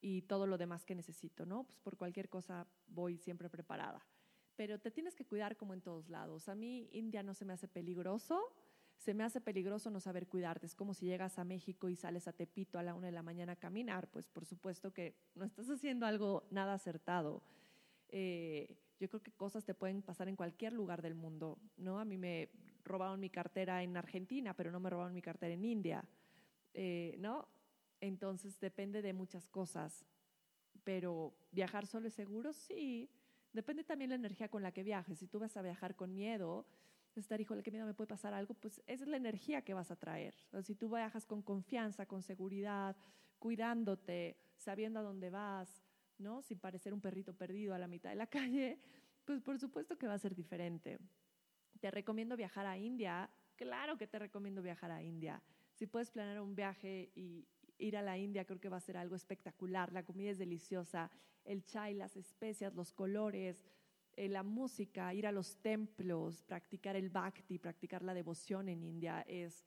y 0.03 0.23
todo 0.23 0.45
lo 0.45 0.57
demás 0.57 0.83
que 0.85 0.95
necesito, 0.95 1.45
¿no? 1.45 1.63
Pues 1.63 1.79
por 1.79 1.95
cualquier 1.95 2.27
cosa 2.27 2.67
voy 2.87 3.17
siempre 3.17 3.49
preparada. 3.49 4.05
Pero 4.57 4.77
te 4.77 4.91
tienes 4.91 5.15
que 5.15 5.25
cuidar 5.25 5.55
como 5.55 5.73
en 5.73 5.81
todos 5.81 6.09
lados. 6.09 6.49
A 6.49 6.55
mí 6.55 6.89
India 6.91 7.23
no 7.23 7.33
se 7.33 7.45
me 7.45 7.53
hace 7.53 7.69
peligroso, 7.69 8.53
se 8.97 9.13
me 9.13 9.23
hace 9.23 9.39
peligroso 9.39 9.89
no 9.89 10.01
saber 10.01 10.27
cuidarte. 10.27 10.65
Es 10.65 10.75
como 10.75 10.93
si 10.93 11.05
llegas 11.05 11.39
a 11.39 11.45
México 11.45 11.87
y 11.87 11.95
sales 11.95 12.27
a 12.27 12.33
Tepito 12.33 12.77
a 12.77 12.83
la 12.83 12.95
una 12.95 13.07
de 13.07 13.13
la 13.13 13.23
mañana 13.23 13.53
a 13.53 13.55
caminar, 13.55 14.11
pues 14.11 14.27
por 14.27 14.45
supuesto 14.45 14.93
que 14.93 15.15
no 15.35 15.45
estás 15.45 15.69
haciendo 15.69 16.05
algo 16.05 16.43
nada 16.51 16.73
acertado. 16.73 17.41
Eh, 18.09 18.75
yo 18.99 19.07
creo 19.07 19.23
que 19.23 19.31
cosas 19.31 19.63
te 19.63 19.73
pueden 19.73 20.01
pasar 20.01 20.27
en 20.27 20.35
cualquier 20.35 20.73
lugar 20.73 21.01
del 21.01 21.15
mundo, 21.15 21.57
¿no? 21.77 21.97
A 21.97 22.03
mí 22.03 22.17
me 22.17 22.49
robaron 22.83 23.21
mi 23.21 23.29
cartera 23.29 23.83
en 23.83 23.95
Argentina, 23.95 24.53
pero 24.53 24.69
no 24.69 24.81
me 24.81 24.89
robaron 24.89 25.13
mi 25.13 25.21
cartera 25.21 25.53
en 25.53 25.63
India, 25.63 26.03
eh, 26.73 27.15
¿no? 27.19 27.47
Entonces 28.03 28.59
depende 28.59 29.01
de 29.01 29.13
muchas 29.13 29.47
cosas. 29.47 30.05
Pero 30.83 31.33
viajar 31.53 31.87
solo 31.87 32.09
es 32.09 32.13
seguro, 32.13 32.51
sí. 32.51 33.09
Depende 33.53 33.85
también 33.85 34.09
la 34.09 34.17
energía 34.17 34.49
con 34.49 34.61
la 34.61 34.73
que 34.73 34.83
viajes. 34.83 35.19
Si 35.19 35.27
tú 35.27 35.39
vas 35.39 35.55
a 35.55 35.61
viajar 35.61 35.95
con 35.95 36.13
miedo, 36.13 36.65
estar, 37.15 37.39
híjole, 37.39 37.63
qué 37.63 37.71
miedo 37.71 37.85
me 37.85 37.93
puede 37.93 38.09
pasar 38.09 38.33
algo, 38.33 38.55
pues 38.55 38.81
esa 38.87 39.05
es 39.05 39.09
la 39.09 39.15
energía 39.15 39.61
que 39.61 39.73
vas 39.73 39.89
a 39.89 39.95
traer. 39.95 40.35
si 40.63 40.75
tú 40.75 40.89
viajas 40.89 41.25
con 41.25 41.41
confianza, 41.41 42.05
con 42.05 42.21
seguridad, 42.21 42.97
cuidándote, 43.39 44.35
sabiendo 44.57 44.99
a 44.99 45.03
dónde 45.03 45.29
vas, 45.29 45.81
¿no? 46.17 46.41
Sin 46.41 46.59
parecer 46.59 46.93
un 46.93 46.99
perrito 46.99 47.33
perdido 47.33 47.73
a 47.73 47.79
la 47.79 47.87
mitad 47.87 48.09
de 48.09 48.17
la 48.17 48.27
calle, 48.37 48.81
pues 49.23 49.39
por 49.39 49.57
supuesto 49.59 49.97
que 49.97 50.07
va 50.07 50.15
a 50.15 50.19
ser 50.19 50.35
diferente. 50.35 50.99
Te 51.79 51.89
recomiendo 51.89 52.35
viajar 52.35 52.65
a 52.65 52.77
India. 52.77 53.29
Claro 53.55 53.97
que 53.97 54.07
te 54.07 54.19
recomiendo 54.19 54.61
viajar 54.61 54.91
a 54.91 55.01
India. 55.01 55.41
si 55.75 55.87
puedes 55.87 56.11
planear 56.11 56.41
un 56.41 56.53
viaje 56.53 57.13
y 57.15 57.47
ir 57.77 57.97
a 57.97 58.01
la 58.01 58.17
India, 58.17 58.45
creo 58.45 58.59
que 58.59 58.69
va 58.69 58.77
a 58.77 58.81
ser 58.81 58.97
algo 58.97 59.15
espectacular. 59.15 59.91
La 59.91 60.03
comida 60.03 60.31
es 60.31 60.37
deliciosa, 60.37 61.09
el 61.45 61.63
chai, 61.65 61.93
las 61.93 62.15
especias, 62.15 62.73
los 62.73 62.91
colores, 62.91 63.63
eh, 64.15 64.29
la 64.29 64.43
música, 64.43 65.13
ir 65.13 65.25
a 65.25 65.31
los 65.31 65.57
templos, 65.57 66.43
practicar 66.43 66.95
el 66.95 67.09
bhakti, 67.09 67.57
practicar 67.57 68.03
la 68.03 68.13
devoción 68.13 68.69
en 68.69 68.83
India 68.83 69.21
es 69.27 69.65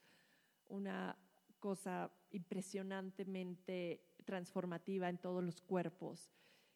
una 0.68 1.16
cosa 1.58 2.10
impresionantemente 2.30 4.00
transformativa 4.24 5.08
en 5.08 5.18
todos 5.18 5.42
los 5.42 5.60
cuerpos. 5.60 6.30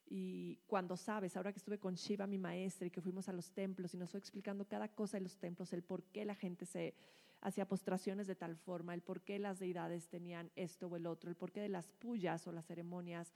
Y 0.07 0.57
cuando 0.67 0.97
sabes, 0.97 1.37
ahora 1.37 1.53
que 1.53 1.59
estuve 1.59 1.79
con 1.79 1.95
Shiva, 1.95 2.27
mi 2.27 2.39
maestra, 2.39 2.89
y 2.89 2.91
que 2.91 3.01
fuimos 3.01 3.29
a 3.29 3.33
los 3.33 3.53
templos 3.53 3.95
y 3.95 3.97
nos 3.97 4.11
fue 4.11 4.19
explicando 4.19 4.67
cada 4.67 4.89
cosa 4.89 5.19
de 5.19 5.23
los 5.23 5.37
templos, 5.37 5.73
el 5.73 5.83
por 5.83 6.03
qué 6.03 6.25
la 6.25 6.35
gente 6.35 6.67
se 6.67 6.95
hacía 7.41 7.67
postraciones 7.67 8.27
de 8.27 8.35
tal 8.35 8.57
forma, 8.57 8.95
el 8.95 9.03
por 9.03 9.23
qué 9.23 9.39
las 9.39 9.59
deidades 9.59 10.09
tenían 10.09 10.51
esto 10.57 10.89
o 10.89 10.97
el 10.97 11.07
otro, 11.07 11.31
el 11.31 11.37
por 11.37 11.53
qué 11.53 11.61
de 11.61 11.69
las 11.69 11.91
pullas 11.93 12.47
o 12.47 12.53
las 12.53 12.67
ceremonias 12.67 13.33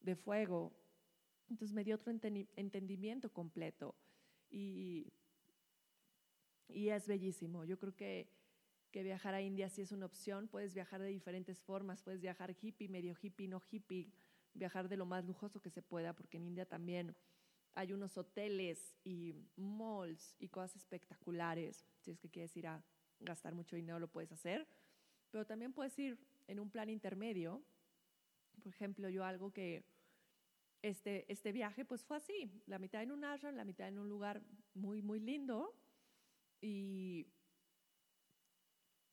de 0.00 0.16
fuego. 0.16 0.72
Entonces 1.48 1.74
me 1.74 1.84
dio 1.84 1.96
otro 1.96 2.12
entendimiento 2.12 3.32
completo 3.32 3.94
y, 4.50 5.12
y 6.68 6.90
es 6.90 7.08
bellísimo. 7.08 7.64
Yo 7.64 7.78
creo 7.78 7.96
que, 7.96 8.28
que 8.90 9.02
viajar 9.02 9.34
a 9.34 9.40
India 9.40 9.70
sí 9.70 9.82
es 9.82 9.92
una 9.92 10.06
opción. 10.06 10.48
Puedes 10.48 10.74
viajar 10.74 11.00
de 11.00 11.08
diferentes 11.08 11.62
formas, 11.62 12.02
puedes 12.02 12.20
viajar 12.20 12.54
hippie, 12.60 12.88
medio 12.88 13.16
hippie, 13.20 13.48
no 13.48 13.62
hippie 13.70 14.12
viajar 14.52 14.88
de 14.88 14.96
lo 14.96 15.06
más 15.06 15.24
lujoso 15.24 15.60
que 15.60 15.70
se 15.70 15.82
pueda, 15.82 16.12
porque 16.14 16.36
en 16.36 16.44
India 16.44 16.66
también 16.66 17.16
hay 17.74 17.92
unos 17.92 18.18
hoteles 18.18 18.94
y 19.04 19.34
malls 19.56 20.34
y 20.38 20.48
cosas 20.48 20.76
espectaculares. 20.76 21.86
Si 22.00 22.10
es 22.10 22.18
que 22.18 22.28
quieres 22.28 22.54
ir 22.56 22.66
a 22.66 22.82
gastar 23.20 23.54
mucho 23.54 23.76
dinero, 23.76 23.98
lo 23.98 24.08
puedes 24.08 24.32
hacer. 24.32 24.66
Pero 25.30 25.46
también 25.46 25.72
puedes 25.72 25.98
ir 25.98 26.18
en 26.46 26.60
un 26.60 26.70
plan 26.70 26.88
intermedio. 26.88 27.62
Por 28.62 28.72
ejemplo, 28.72 29.08
yo 29.08 29.24
algo 29.24 29.52
que 29.52 29.84
este, 30.82 31.30
este 31.30 31.52
viaje 31.52 31.84
pues 31.84 32.04
fue 32.04 32.16
así, 32.16 32.50
la 32.66 32.78
mitad 32.78 33.02
en 33.02 33.12
un 33.12 33.24
ashram, 33.24 33.54
la 33.54 33.64
mitad 33.64 33.88
en 33.88 33.98
un 33.98 34.08
lugar 34.08 34.42
muy, 34.74 35.02
muy 35.02 35.20
lindo. 35.20 35.74
Y, 36.60 37.26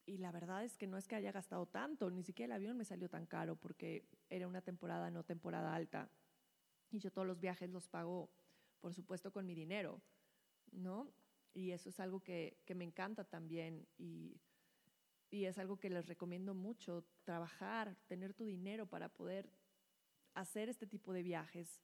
y 0.06 0.18
la 0.18 0.32
verdad 0.32 0.64
es 0.64 0.78
que 0.78 0.88
no 0.88 0.98
es 0.98 1.08
que 1.08 1.16
haya 1.16 1.32
gastado 1.32 1.66
tanto, 1.66 2.10
ni 2.10 2.24
siquiera 2.24 2.56
el 2.56 2.62
avión 2.62 2.78
me 2.78 2.86
salió 2.86 3.10
tan 3.10 3.26
caro 3.26 3.56
porque 3.56 4.06
era 4.30 4.48
una 4.48 4.62
temporada, 4.62 5.10
no 5.12 5.24
temporada 5.24 5.76
alta. 5.76 6.10
Y 6.92 7.00
yo 7.00 7.12
todos 7.12 7.28
los 7.28 7.40
viajes 7.40 7.70
los 7.70 7.88
pago, 7.88 8.30
por 8.80 8.94
supuesto, 8.94 9.32
con 9.32 9.46
mi 9.46 9.56
dinero, 9.56 10.02
¿no? 10.72 11.12
Y 11.56 11.72
eso 11.72 11.90
es 11.90 12.00
algo 12.00 12.20
que, 12.20 12.60
que 12.66 12.76
me 12.76 12.84
encanta 12.84 13.24
también 13.24 13.88
y, 13.98 14.40
y 15.32 15.46
es 15.46 15.58
algo 15.58 15.78
que 15.78 15.90
les 15.90 16.06
recomiendo 16.06 16.54
mucho, 16.54 17.06
trabajar, 17.24 17.96
tener 18.08 18.34
tu 18.34 18.46
dinero 18.46 18.86
para 18.86 19.10
poder 19.10 19.50
hacer 20.34 20.70
este 20.70 20.86
tipo 20.86 21.14
de 21.14 21.24
viajes. 21.24 21.82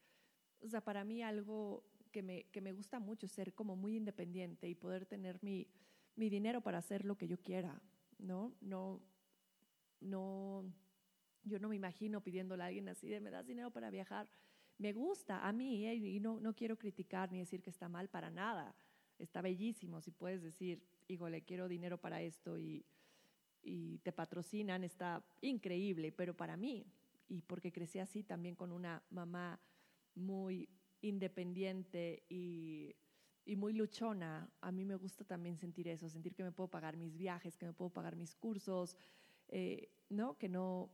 O 0.62 0.68
sea, 0.68 0.82
para 0.82 1.04
mí 1.04 1.24
algo 1.24 1.84
que 2.12 2.22
me, 2.22 2.44
que 2.52 2.62
me 2.62 2.74
gusta 2.74 3.00
mucho 3.00 3.26
es 3.26 3.32
ser 3.32 3.54
como 3.54 3.76
muy 3.76 3.96
independiente 3.96 4.68
y 4.68 4.76
poder 4.76 5.06
tener 5.06 5.42
mi, 5.42 5.68
mi 6.16 6.30
dinero 6.30 6.62
para 6.62 6.78
hacer 6.78 7.06
lo 7.06 7.18
que 7.18 7.28
yo 7.28 7.42
quiera, 7.42 7.82
¿no? 8.20 8.54
No, 8.60 9.02
no 10.02 10.66
yo 11.44 11.60
no 11.60 11.70
me 11.70 11.76
imagino 11.76 12.22
pidiéndole 12.22 12.64
a 12.64 12.68
alguien 12.68 12.90
así 12.90 13.08
de, 13.08 13.20
¿me 13.20 13.32
das 13.32 13.48
dinero 13.48 13.72
para 13.72 13.90
viajar? 13.90 14.30
Me 14.78 14.94
gusta 14.94 15.48
a 15.48 15.52
mí 15.52 15.88
¿eh? 15.88 15.96
y 15.96 16.20
no, 16.20 16.40
no 16.40 16.54
quiero 16.54 16.78
criticar 16.78 17.32
ni 17.32 17.40
decir 17.40 17.62
que 17.62 17.70
está 17.70 17.88
mal 17.88 18.10
para 18.10 18.30
nada. 18.30 18.76
Está 19.22 19.42
bellísimo. 19.42 20.02
Si 20.02 20.12
puedes 20.12 20.42
decir, 20.42 20.84
híjole, 21.08 21.44
quiero 21.44 21.68
dinero 21.68 22.00
para 22.00 22.22
esto 22.22 22.58
y, 22.58 22.86
y 23.62 24.00
te 24.00 24.12
patrocinan, 24.12 24.84
está 24.84 25.24
increíble. 25.42 26.12
Pero 26.12 26.36
para 26.36 26.58
mí, 26.58 26.86
y 27.28 27.42
porque 27.42 27.72
crecí 27.72 28.00
así 28.00 28.24
también 28.24 28.56
con 28.56 28.72
una 28.72 29.04
mamá 29.10 29.60
muy 30.16 30.68
independiente 31.02 32.24
y, 32.30 32.96
y, 33.46 33.56
muy 33.56 33.74
luchona, 33.74 34.52
a 34.60 34.72
mí 34.72 34.86
me 34.86 34.96
gusta 34.96 35.24
también 35.24 35.58
sentir 35.58 35.88
eso, 35.88 36.10
sentir 36.10 36.36
que 36.36 36.44
me 36.44 36.52
puedo 36.52 36.70
pagar 36.70 36.98
mis 36.98 37.16
viajes, 37.18 37.58
que 37.58 37.66
me 37.66 37.74
puedo 37.74 37.90
pagar 37.90 38.16
mis 38.16 38.36
cursos, 38.36 38.98
eh, 39.48 39.90
¿no? 40.10 40.38
que 40.38 40.50
no 40.50 40.90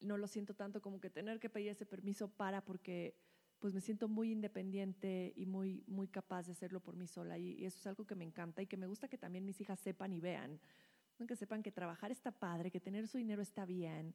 no 0.00 0.18
lo 0.18 0.26
siento 0.28 0.54
tanto 0.54 0.80
como 0.80 1.00
que 1.00 1.10
tener 1.10 1.40
que 1.40 1.50
pedir 1.50 1.68
ese 1.68 1.86
permiso 1.86 2.28
para 2.28 2.64
porque 2.64 3.14
pues 3.58 3.72
me 3.74 3.80
siento 3.80 4.08
muy 4.08 4.32
independiente 4.32 5.32
y 5.36 5.46
muy, 5.46 5.82
muy 5.86 6.08
capaz 6.08 6.46
de 6.46 6.52
hacerlo 6.52 6.80
por 6.80 6.96
mí 6.96 7.06
sola 7.06 7.38
y, 7.38 7.64
eso 7.64 7.78
es 7.78 7.86
algo 7.86 8.06
que 8.06 8.14
me 8.14 8.24
encanta 8.24 8.62
y 8.62 8.66
que 8.66 8.76
me 8.76 8.86
gusta 8.86 9.08
que 9.08 9.18
también 9.18 9.44
mis 9.44 9.60
hijas 9.60 9.80
sepan 9.80 10.12
y 10.12 10.20
vean, 10.20 10.60
que 11.26 11.36
sepan 11.36 11.62
que 11.62 11.72
trabajar 11.72 12.10
está 12.10 12.30
padre, 12.30 12.70
que 12.70 12.80
tener 12.80 13.08
su 13.08 13.16
dinero 13.16 13.40
está 13.40 13.64
bien, 13.64 14.14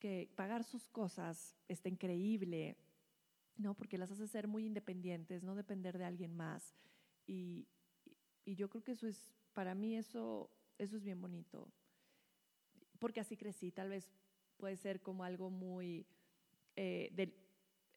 que 0.00 0.28
pagar 0.34 0.64
sus 0.64 0.88
cosas 0.88 1.56
está 1.68 1.88
increíble, 1.88 2.76
¿no? 3.56 3.74
Porque 3.74 3.96
las 3.96 4.10
hace 4.10 4.26
ser 4.26 4.48
muy 4.48 4.66
independientes, 4.66 5.44
no 5.44 5.54
depender 5.54 5.96
de 5.96 6.04
alguien 6.04 6.34
más. 6.34 6.74
Y, 7.26 7.68
y 8.44 8.56
yo 8.56 8.68
creo 8.68 8.82
que 8.82 8.92
eso 8.92 9.06
es, 9.06 9.32
para 9.52 9.76
mí 9.76 9.94
eso, 9.96 10.50
eso 10.78 10.96
es 10.96 11.04
bien 11.04 11.20
bonito. 11.20 11.68
Porque 12.98 13.20
así 13.20 13.36
crecí, 13.36 13.70
tal 13.70 13.90
vez 13.90 14.10
puede 14.56 14.76
ser 14.76 15.00
como 15.00 15.22
algo 15.22 15.50
muy 15.50 16.06
eh, 16.74 17.10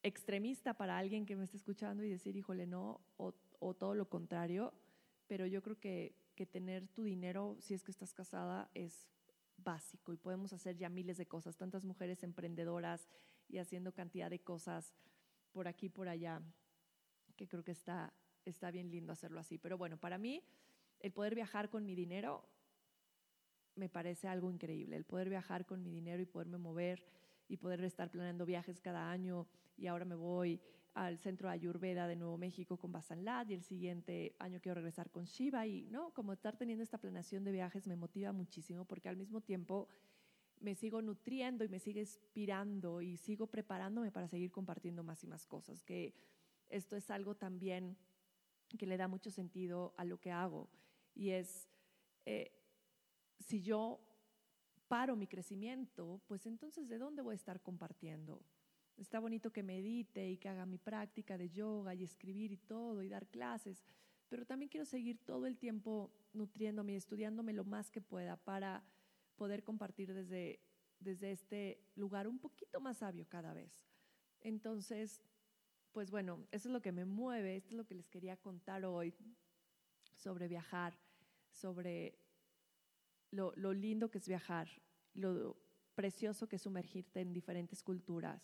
extremista 0.05 0.75
para 0.75 0.97
alguien 0.97 1.25
que 1.25 1.35
me 1.35 1.43
esté 1.43 1.57
escuchando 1.57 2.03
y 2.03 2.09
decir, 2.09 2.35
híjole, 2.37 2.67
no, 2.67 3.01
o, 3.17 3.33
todo 3.73 3.95
lo 3.95 4.07
contrario, 4.07 4.71
pero 5.27 5.47
yo 5.47 5.63
creo 5.63 5.79
que, 5.79 6.15
que 6.35 6.45
tener 6.45 6.87
tu 6.87 7.03
dinero, 7.03 7.57
si 7.59 7.73
es 7.73 7.83
que 7.83 7.91
estás 7.91 8.13
casada, 8.13 8.69
es 8.75 9.09
básico 9.57 10.13
y 10.13 10.17
podemos 10.17 10.53
hacer 10.53 10.77
ya 10.77 10.89
miles 10.89 11.17
de 11.17 11.25
cosas, 11.25 11.57
tantas 11.57 11.83
mujeres 11.83 12.21
emprendedoras 12.21 13.09
y 13.49 13.57
haciendo 13.57 13.93
cantidad 13.93 14.29
de 14.29 14.39
cosas 14.39 14.93
por 15.51 15.67
aquí, 15.67 15.89
por 15.89 16.07
allá, 16.07 16.41
que 17.35 17.47
creo 17.47 17.63
que 17.63 17.71
está, 17.71 18.13
está 18.43 18.69
bien 18.69 18.91
lindo 18.91 19.11
hacerlo 19.11 19.39
así. 19.39 19.57
Pero 19.57 19.77
bueno, 19.77 19.97
para 19.97 20.19
mí, 20.19 20.43
el 20.99 21.11
poder 21.11 21.33
viajar 21.33 21.71
con 21.71 21.83
mi 21.83 21.95
dinero 21.95 22.47
me 23.73 23.89
parece 23.89 24.27
algo 24.27 24.51
increíble, 24.51 24.95
el 24.97 25.05
poder 25.05 25.29
viajar 25.29 25.65
con 25.65 25.81
mi 25.81 25.89
dinero 25.89 26.21
y 26.21 26.25
poderme 26.27 26.59
mover 26.59 27.03
y 27.47 27.57
poder 27.57 27.83
estar 27.83 28.09
planeando 28.11 28.45
viajes 28.45 28.81
cada 28.81 29.09
año 29.09 29.47
y 29.77 29.87
ahora 29.87 30.05
me 30.05 30.15
voy 30.15 30.59
al 30.93 31.17
centro 31.17 31.49
Ayurveda 31.49 32.07
de 32.07 32.15
Nuevo 32.15 32.37
México 32.37 32.77
con 32.77 32.91
Basanlad 32.91 33.49
y 33.49 33.53
el 33.53 33.63
siguiente 33.63 34.35
año 34.39 34.59
quiero 34.61 34.75
regresar 34.75 35.11
con 35.11 35.25
Shiva 35.25 35.67
y 35.67 35.85
no, 35.87 36.13
como 36.13 36.31
estar 36.31 36.55
teniendo 36.57 36.83
esta 36.83 36.97
planeación 36.97 37.43
de 37.43 37.51
viajes 37.51 37.85
me 37.87 37.95
motiva 37.95 38.31
muchísimo 38.31 38.85
porque 38.85 39.09
al 39.09 39.17
mismo 39.17 39.41
tiempo 39.41 39.89
me 40.61 40.73
sigo 40.73 41.01
nutriendo 41.01 41.65
y 41.65 41.69
me 41.69 41.79
sigue 41.79 42.01
inspirando 42.01 43.01
y 43.01 43.17
sigo 43.17 43.47
preparándome 43.47 44.11
para 44.11 44.27
seguir 44.27 44.51
compartiendo 44.51 45.03
más 45.03 45.23
y 45.23 45.27
más 45.27 45.45
cosas, 45.45 45.83
que 45.83 46.15
esto 46.69 46.95
es 46.95 47.11
algo 47.11 47.35
también 47.35 47.97
que 48.77 48.87
le 48.87 48.97
da 48.97 49.07
mucho 49.07 49.29
sentido 49.29 49.93
a 49.97 50.05
lo 50.05 50.19
que 50.19 50.31
hago. 50.31 50.69
Y 51.13 51.29
es 51.31 51.69
eh, 52.25 52.51
si 53.39 53.61
yo 53.61 53.99
paro 54.87 55.15
mi 55.15 55.27
crecimiento, 55.27 56.21
pues 56.27 56.45
entonces 56.45 56.87
¿de 56.87 56.97
dónde 56.97 57.21
voy 57.21 57.33
a 57.33 57.35
estar 57.35 57.61
compartiendo? 57.61 58.41
Está 58.97 59.19
bonito 59.19 59.51
que 59.51 59.63
medite 59.63 60.29
y 60.29 60.37
que 60.37 60.47
haga 60.47 60.65
mi 60.65 60.77
práctica 60.77 61.37
de 61.37 61.49
yoga 61.49 61.93
y 61.93 62.03
escribir 62.03 62.51
y 62.51 62.57
todo 62.57 63.03
y 63.03 63.09
dar 63.09 63.27
clases, 63.27 63.83
pero 64.29 64.45
también 64.45 64.69
quiero 64.69 64.85
seguir 64.85 65.19
todo 65.25 65.45
el 65.47 65.57
tiempo 65.57 66.11
nutriéndome 66.33 66.93
y 66.93 66.95
estudiándome 66.95 67.53
lo 67.53 67.65
más 67.65 67.91
que 67.91 68.01
pueda 68.01 68.37
para 68.37 68.83
poder 69.35 69.63
compartir 69.63 70.13
desde, 70.13 70.61
desde 70.99 71.31
este 71.31 71.83
lugar 71.95 72.27
un 72.27 72.39
poquito 72.39 72.79
más 72.79 72.97
sabio 72.97 73.27
cada 73.27 73.53
vez. 73.53 73.71
Entonces, 74.41 75.21
pues 75.91 76.09
bueno, 76.09 76.45
eso 76.51 76.69
es 76.69 76.73
lo 76.73 76.81
que 76.81 76.91
me 76.91 77.05
mueve, 77.05 77.57
esto 77.57 77.69
es 77.69 77.77
lo 77.77 77.85
que 77.85 77.95
les 77.95 78.07
quería 78.09 78.37
contar 78.37 78.85
hoy 78.85 79.13
sobre 80.13 80.47
viajar, 80.47 80.97
sobre 81.51 82.17
lo, 83.31 83.53
lindo 83.73 84.09
que 84.09 84.17
es 84.17 84.27
viajar, 84.27 84.69
lo 85.13 85.57
precioso 85.95 86.47
que 86.47 86.57
es 86.57 86.61
sumergirte 86.61 87.21
en 87.21 87.33
diferentes 87.33 87.83
culturas. 87.83 88.41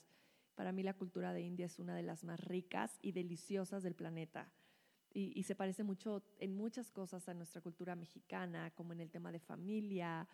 Para 0.56 0.72
mí 0.72 0.84
la 0.84 0.94
cultura 0.94 1.34
de 1.34 1.42
India 1.42 1.66
es 1.66 1.80
una 1.80 1.96
de 1.96 2.04
las 2.04 2.24
más 2.24 2.40
ricas 2.40 3.00
y 3.02 3.12
deliciosas 3.12 3.84
del 3.84 3.96
planeta. 3.96 4.52
Y, 5.14 5.44
se 5.44 5.56
parece 5.56 5.84
mucho 5.84 6.24
en 6.40 6.56
muchas 6.56 6.90
cosas 6.90 7.28
a 7.28 7.34
nuestra 7.34 7.60
cultura 7.60 7.98
mexicana, 7.98 8.72
como 8.72 8.94
en 8.94 9.02
el 9.02 9.12
tema 9.12 9.30
de 9.34 9.40
familia, 9.40 10.26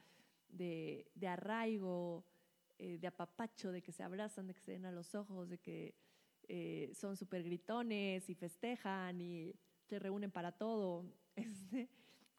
de, 0.50 1.10
arraigo, 1.28 2.24
eh, 2.78 3.00
de 3.00 3.08
apapacho, 3.08 3.72
de 3.72 3.82
que 3.82 3.92
se 3.92 4.04
abrazan, 4.04 4.46
de 4.46 4.54
que 4.54 4.60
se 4.60 4.74
den 4.74 4.86
a 4.86 4.92
los 4.92 5.16
ojos, 5.16 5.50
de 5.50 5.58
que 5.58 5.96
eh, 6.48 6.92
son 6.94 7.18
súper 7.18 7.44
gritones 7.44 8.30
y 8.30 8.36
festejan 8.36 9.20
y 9.20 9.56
se 9.88 10.00
reúnen 10.00 10.32
para 10.32 10.52
todo. 10.52 11.06
Este, 11.38 11.88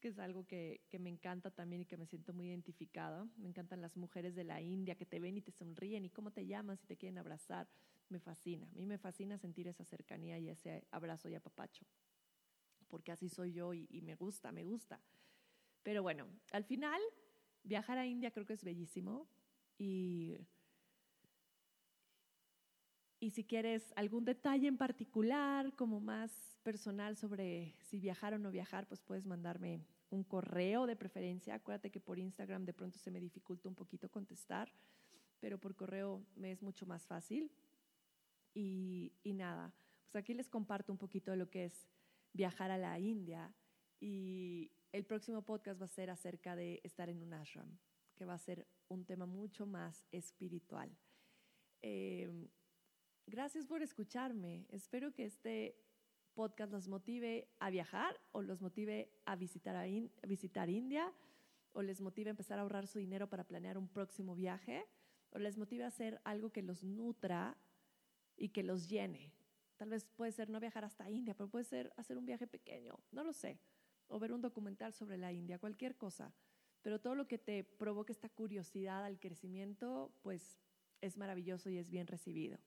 que 0.00 0.08
es 0.08 0.18
algo 0.18 0.46
que, 0.46 0.80
que, 0.88 0.98
me 0.98 1.10
encanta 1.10 1.50
también 1.50 1.82
y 1.82 1.86
que 1.86 1.96
me 1.96 2.06
siento 2.06 2.32
muy 2.32 2.48
identificada. 2.48 3.26
Me 3.36 3.48
encantan 3.48 3.80
las 3.80 3.96
mujeres 3.96 4.34
de 4.34 4.44
la 4.44 4.60
India 4.60 4.94
que 4.94 5.06
te 5.06 5.20
ven 5.20 5.36
y 5.36 5.42
te 5.42 5.52
sonríen 5.52 6.04
y 6.04 6.10
cómo 6.10 6.30
te 6.30 6.46
llaman 6.46 6.76
si 6.76 6.86
te 6.86 6.96
quieren 6.96 7.18
abrazar. 7.18 7.68
Me 8.08 8.20
fascina. 8.20 8.68
A 8.70 8.74
mí 8.74 8.86
me 8.86 8.98
fascina 8.98 9.38
sentir 9.38 9.68
esa 9.68 9.84
cercanía 9.84 10.38
y 10.38 10.48
ese 10.48 10.86
abrazo 10.90 11.28
y 11.28 11.34
apapacho. 11.34 11.84
Porque 12.88 13.12
así 13.12 13.28
soy 13.28 13.52
yo 13.52 13.74
y, 13.74 13.86
y 13.90 14.00
me 14.02 14.14
gusta, 14.14 14.52
me 14.52 14.64
gusta. 14.64 15.00
Pero 15.82 16.02
bueno, 16.02 16.26
al 16.52 16.64
final 16.64 17.00
viajar 17.62 17.98
a 17.98 18.06
India 18.06 18.30
creo 18.30 18.46
que 18.46 18.54
es 18.54 18.64
bellísimo 18.64 19.28
y, 19.78 20.36
y 23.20 23.30
si 23.30 23.44
quieres 23.44 23.92
algún 23.96 24.24
detalle 24.24 24.68
en 24.68 24.76
particular, 24.76 25.74
como 25.74 26.00
más 26.00 26.58
personal 26.62 27.16
sobre 27.16 27.74
si 27.80 27.98
viajar 27.98 28.34
o 28.34 28.38
no 28.38 28.50
viajar, 28.50 28.86
pues 28.86 29.00
puedes 29.00 29.26
mandarme 29.26 29.86
un 30.10 30.22
correo 30.22 30.86
de 30.86 30.96
preferencia. 30.96 31.54
Acuérdate 31.54 31.90
que 31.90 32.00
por 32.00 32.18
Instagram 32.18 32.64
de 32.64 32.72
pronto 32.72 32.98
se 32.98 33.10
me 33.10 33.20
dificulta 33.20 33.68
un 33.68 33.74
poquito 33.74 34.08
contestar, 34.08 34.72
pero 35.40 35.58
por 35.58 35.74
correo 35.74 36.24
me 36.36 36.52
es 36.52 36.62
mucho 36.62 36.86
más 36.86 37.06
fácil. 37.06 37.50
Y, 38.54 39.12
y 39.22 39.32
nada, 39.32 39.72
pues 40.10 40.22
aquí 40.22 40.34
les 40.34 40.48
comparto 40.48 40.92
un 40.92 40.98
poquito 40.98 41.30
de 41.30 41.36
lo 41.36 41.50
que 41.50 41.64
es 41.64 41.88
viajar 42.32 42.70
a 42.70 42.78
la 42.78 42.98
India 42.98 43.52
y 44.00 44.70
el 44.92 45.04
próximo 45.04 45.42
podcast 45.42 45.80
va 45.80 45.84
a 45.84 45.88
ser 45.88 46.10
acerca 46.10 46.56
de 46.56 46.80
estar 46.84 47.08
en 47.08 47.22
un 47.22 47.34
ashram, 47.34 47.78
que 48.14 48.24
va 48.24 48.34
a 48.34 48.38
ser 48.38 48.66
un 48.88 49.04
tema 49.04 49.26
mucho 49.26 49.66
más 49.66 50.06
espiritual. 50.12 50.90
Em, 51.82 52.48
gracias 53.28 53.66
por 53.66 53.82
escucharme. 53.82 54.66
Espero 54.70 55.14
que 55.14 55.24
este 55.24 55.76
podcast 56.34 56.72
los 56.72 56.88
motive 56.88 57.48
a 57.58 57.70
viajar 57.70 58.18
o 58.32 58.42
los 58.42 58.60
motive 58.60 59.10
a 59.26 59.36
visitar, 59.36 59.76
a, 59.76 59.82
a 59.82 60.26
visitar 60.26 60.68
India 60.70 61.12
o 61.72 61.82
les 61.82 62.00
motive 62.00 62.30
a 62.30 62.32
empezar 62.32 62.58
a 62.58 62.62
ahorrar 62.62 62.86
su 62.86 62.98
dinero 62.98 63.28
para 63.28 63.44
planear 63.44 63.76
un 63.76 63.88
próximo 63.88 64.34
viaje 64.34 64.86
o 65.30 65.38
les 65.38 65.58
motive 65.58 65.84
a 65.84 65.88
hacer 65.88 66.20
algo 66.24 66.50
que 66.50 66.62
los 66.62 66.82
nutra 66.84 67.56
y 68.36 68.48
que 68.48 68.62
los 68.62 68.88
llene. 68.88 69.32
Tal 69.76 69.90
vez 69.90 70.04
puede 70.04 70.32
ser 70.32 70.48
no 70.48 70.58
viajar 70.58 70.84
hasta 70.84 71.10
India, 71.10 71.34
pero 71.34 71.50
puede 71.50 71.64
ser 71.64 71.92
hacer 71.96 72.16
un 72.18 72.26
viaje 72.26 72.46
pequeño, 72.46 72.98
no 73.12 73.24
lo 73.24 73.32
sé 73.32 73.60
o 74.08 74.18
ver 74.18 74.32
un 74.32 74.40
documental 74.40 74.94
sobre 74.94 75.18
la 75.18 75.32
India, 75.32 75.58
cualquier 75.58 75.96
cosa. 75.96 76.34
Pero 76.80 76.98
todo 77.00 77.14
lo 77.14 77.28
que 77.28 77.36
te 77.36 77.62
provoque 77.62 78.12
esta 78.12 78.30
curiosidad 78.30 79.04
al 79.04 79.20
crecimiento, 79.20 80.14
pues 80.22 80.58
es 81.02 81.18
maravilloso 81.18 81.68
y 81.68 81.76
es 81.76 81.90
bien 81.90 82.06
recibido. 82.06 82.58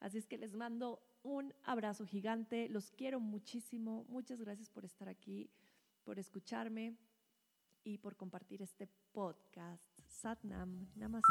Así 0.00 0.18
es 0.18 0.26
que 0.26 0.38
les 0.38 0.54
mando 0.54 1.02
un 1.22 1.54
abrazo 1.64 2.06
gigante, 2.06 2.68
los 2.68 2.90
quiero 2.90 3.20
muchísimo, 3.20 4.06
muchas 4.08 4.40
gracias 4.40 4.70
por 4.70 4.84
estar 4.84 5.08
aquí, 5.08 5.50
por 6.04 6.18
escucharme 6.18 6.96
y 7.84 7.98
por 7.98 8.16
compartir 8.16 8.62
este 8.62 8.88
podcast. 9.12 10.00
Satnam, 10.08 10.88
namaste. 10.96 11.30